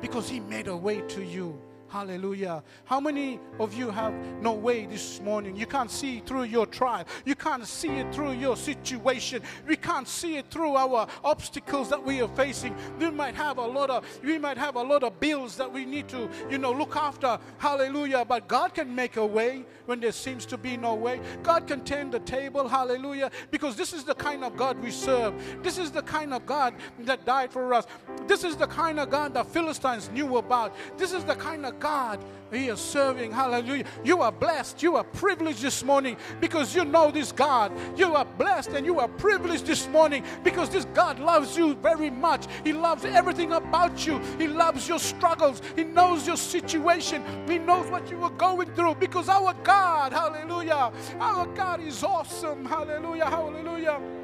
because 0.00 0.28
He 0.28 0.40
made 0.40 0.66
a 0.66 0.76
way 0.76 1.00
to 1.02 1.24
you. 1.24 1.60
Hallelujah. 1.90 2.62
How 2.84 3.00
many 3.00 3.40
of 3.58 3.74
you 3.74 3.90
have 3.90 4.14
no 4.40 4.52
way 4.52 4.86
this 4.86 5.20
morning? 5.20 5.56
You 5.56 5.66
can't 5.66 5.90
see 5.90 6.20
through 6.20 6.44
your 6.44 6.64
trial. 6.66 7.04
You 7.24 7.34
can't 7.34 7.66
see 7.66 7.88
it 7.88 8.14
through 8.14 8.34
your 8.34 8.56
situation. 8.56 9.42
We 9.66 9.74
can't 9.74 10.06
see 10.06 10.36
it 10.36 10.46
through 10.52 10.76
our 10.76 11.08
obstacles 11.24 11.90
that 11.90 12.00
we 12.00 12.22
are 12.22 12.28
facing. 12.28 12.76
We 13.00 13.10
might 13.10 13.34
have 13.34 13.58
a 13.58 13.66
lot 13.66 13.90
of 13.90 14.06
we 14.22 14.38
might 14.38 14.56
have 14.56 14.76
a 14.76 14.82
lot 14.82 15.02
of 15.02 15.18
bills 15.18 15.56
that 15.56 15.72
we 15.72 15.84
need 15.84 16.06
to, 16.10 16.30
you 16.48 16.58
know, 16.58 16.70
look 16.70 16.94
after. 16.94 17.40
Hallelujah. 17.58 18.24
But 18.24 18.46
God 18.46 18.72
can 18.72 18.94
make 18.94 19.16
a 19.16 19.26
way 19.26 19.64
when 19.86 19.98
there 19.98 20.12
seems 20.12 20.46
to 20.46 20.56
be 20.56 20.76
no 20.76 20.94
way. 20.94 21.20
God 21.42 21.66
can 21.66 21.82
turn 21.82 22.12
the 22.12 22.20
table. 22.20 22.68
Hallelujah. 22.68 23.32
Because 23.50 23.74
this 23.74 23.92
is 23.92 24.04
the 24.04 24.14
kind 24.14 24.44
of 24.44 24.56
God 24.56 24.80
we 24.80 24.92
serve. 24.92 25.34
This 25.60 25.76
is 25.76 25.90
the 25.90 26.02
kind 26.02 26.32
of 26.32 26.46
God 26.46 26.74
that 27.00 27.26
died 27.26 27.50
for 27.50 27.74
us. 27.74 27.88
This 28.28 28.44
is 28.44 28.54
the 28.54 28.68
kind 28.68 29.00
of 29.00 29.10
God 29.10 29.34
that 29.34 29.48
Philistines 29.48 30.08
knew 30.10 30.36
about. 30.36 30.72
This 30.96 31.12
is 31.12 31.24
the 31.24 31.34
kind 31.34 31.66
of 31.66 31.79
God 31.80 32.22
He 32.52 32.68
is 32.68 32.80
serving. 32.80 33.32
Hallelujah. 33.32 33.84
You 34.04 34.22
are 34.22 34.32
blessed. 34.32 34.82
You 34.82 34.96
are 34.96 35.04
privileged 35.04 35.62
this 35.62 35.82
morning 35.82 36.16
because 36.40 36.74
you 36.74 36.84
know 36.84 37.10
this 37.10 37.32
God. 37.32 37.72
You 37.96 38.14
are 38.14 38.24
blessed 38.24 38.70
and 38.70 38.84
you 38.84 39.00
are 39.00 39.08
privileged 39.08 39.66
this 39.66 39.88
morning 39.88 40.24
because 40.44 40.68
this 40.70 40.84
God 40.86 41.18
loves 41.18 41.56
you 41.56 41.74
very 41.76 42.10
much. 42.10 42.46
He 42.64 42.72
loves 42.72 43.04
everything 43.04 43.52
about 43.52 44.06
you. 44.06 44.18
He 44.38 44.46
loves 44.46 44.88
your 44.88 44.98
struggles. 44.98 45.62
He 45.76 45.84
knows 45.84 46.26
your 46.26 46.36
situation. 46.36 47.24
He 47.48 47.58
knows 47.58 47.90
what 47.90 48.10
you 48.10 48.22
are 48.22 48.30
going 48.30 48.70
through 48.74 48.96
because 48.96 49.28
our 49.28 49.54
God, 49.62 50.12
hallelujah, 50.12 50.92
our 51.18 51.46
God 51.46 51.80
is 51.82 52.02
awesome. 52.04 52.64
Hallelujah. 52.64 53.26
Hallelujah. 53.26 54.19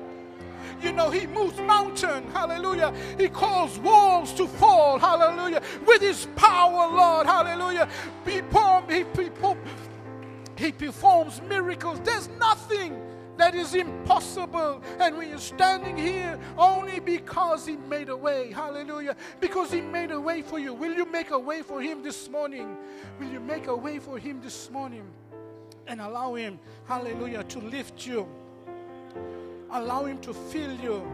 You 0.83 0.93
know, 0.93 1.11
he 1.11 1.27
moves 1.27 1.59
mountain. 1.59 2.31
Hallelujah. 2.31 2.93
He 3.19 3.29
calls 3.29 3.79
walls 3.79 4.33
to 4.35 4.47
fall. 4.47 4.99
Hallelujah. 4.99 5.63
With 5.87 6.03
his 6.03 6.27
power, 6.37 6.95
Lord. 6.95 7.27
Hallelujah. 7.27 7.89
He, 8.25 8.43
he, 8.89 9.05
he 10.57 10.73
performs 10.73 11.41
miracles. 11.43 12.01
There's 12.01 12.29
nothing 12.29 13.01
that 13.37 13.55
is 13.55 13.75
impossible. 13.75 14.83
And 14.99 15.17
we 15.17 15.33
are 15.33 15.39
standing 15.39 15.97
here 15.97 16.39
only 16.57 17.01
because 17.01 17.67
He 17.67 17.77
made 17.77 18.09
a 18.09 18.17
way. 18.17 18.53
Hallelujah. 18.53 19.17
Because 19.41 19.73
He 19.73 19.81
made 19.81 20.11
a 20.11 20.21
way 20.21 20.43
for 20.43 20.59
you. 20.59 20.75
Will 20.75 20.95
you 20.95 21.11
make 21.11 21.31
a 21.31 21.39
way 21.39 21.63
for 21.63 21.81
Him 21.81 22.03
this 22.03 22.29
morning? 22.29 22.77
Will 23.19 23.29
you 23.29 23.41
make 23.41 23.67
a 23.67 23.77
way 23.77 23.99
for 23.99 24.19
Him 24.19 24.41
this 24.41 24.71
morning? 24.71 25.05
And 25.87 26.01
allow 26.01 26.35
Him, 26.35 26.59
hallelujah, 26.87 27.45
to 27.45 27.59
lift 27.61 28.07
you. 28.07 28.27
Allow 29.71 30.05
Him 30.05 30.19
to 30.19 30.33
fill 30.35 30.73
you. 30.81 31.07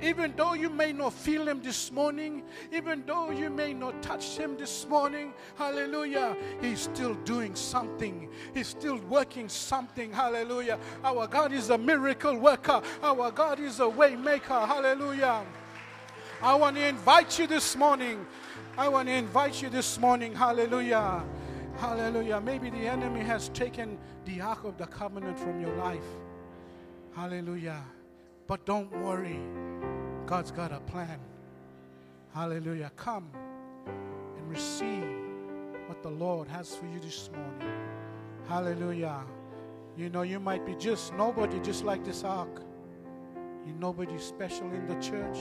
Even 0.00 0.32
though 0.36 0.52
you 0.52 0.70
may 0.70 0.92
not 0.92 1.12
feel 1.12 1.48
Him 1.48 1.60
this 1.60 1.90
morning, 1.90 2.44
even 2.72 3.02
though 3.04 3.30
you 3.30 3.50
may 3.50 3.74
not 3.74 4.00
touch 4.00 4.36
Him 4.36 4.56
this 4.56 4.86
morning, 4.88 5.32
hallelujah, 5.56 6.36
He's 6.60 6.80
still 6.80 7.14
doing 7.24 7.56
something. 7.56 8.28
He's 8.54 8.68
still 8.68 8.98
working 9.08 9.48
something, 9.48 10.12
hallelujah. 10.12 10.78
Our 11.02 11.26
God 11.26 11.52
is 11.52 11.70
a 11.70 11.78
miracle 11.78 12.38
worker, 12.38 12.80
our 13.02 13.32
God 13.32 13.58
is 13.58 13.80
a 13.80 13.88
way 13.88 14.14
maker, 14.14 14.60
hallelujah. 14.66 15.44
I 16.40 16.54
want 16.54 16.76
to 16.76 16.86
invite 16.86 17.36
you 17.38 17.48
this 17.48 17.74
morning. 17.74 18.24
I 18.76 18.88
want 18.88 19.08
to 19.08 19.14
invite 19.14 19.60
you 19.60 19.68
this 19.68 19.98
morning, 19.98 20.32
hallelujah. 20.32 21.24
Hallelujah. 21.78 22.40
Maybe 22.40 22.70
the 22.70 22.86
enemy 22.86 23.20
has 23.20 23.48
taken 23.50 23.98
the 24.24 24.40
Ark 24.40 24.64
of 24.64 24.78
the 24.78 24.86
Covenant 24.86 25.38
from 25.38 25.60
your 25.60 25.74
life. 25.76 26.04
Hallelujah. 27.14 27.82
But 28.48 28.64
don't 28.64 28.90
worry, 29.02 29.38
God's 30.24 30.50
got 30.50 30.72
a 30.72 30.80
plan. 30.80 31.20
Hallelujah. 32.32 32.90
Come 32.96 33.28
and 33.86 34.48
receive 34.48 35.04
what 35.86 36.02
the 36.02 36.08
Lord 36.08 36.48
has 36.48 36.74
for 36.74 36.86
you 36.86 36.98
this 36.98 37.28
morning. 37.30 37.78
Hallelujah. 38.48 39.20
You 39.98 40.08
know, 40.08 40.22
you 40.22 40.40
might 40.40 40.64
be 40.64 40.74
just 40.76 41.12
nobody, 41.12 41.60
just 41.60 41.84
like 41.84 42.06
this 42.06 42.24
ark. 42.24 42.62
You're 43.66 43.76
nobody 43.76 44.18
special 44.18 44.72
in 44.72 44.86
the 44.86 44.94
church. 44.94 45.36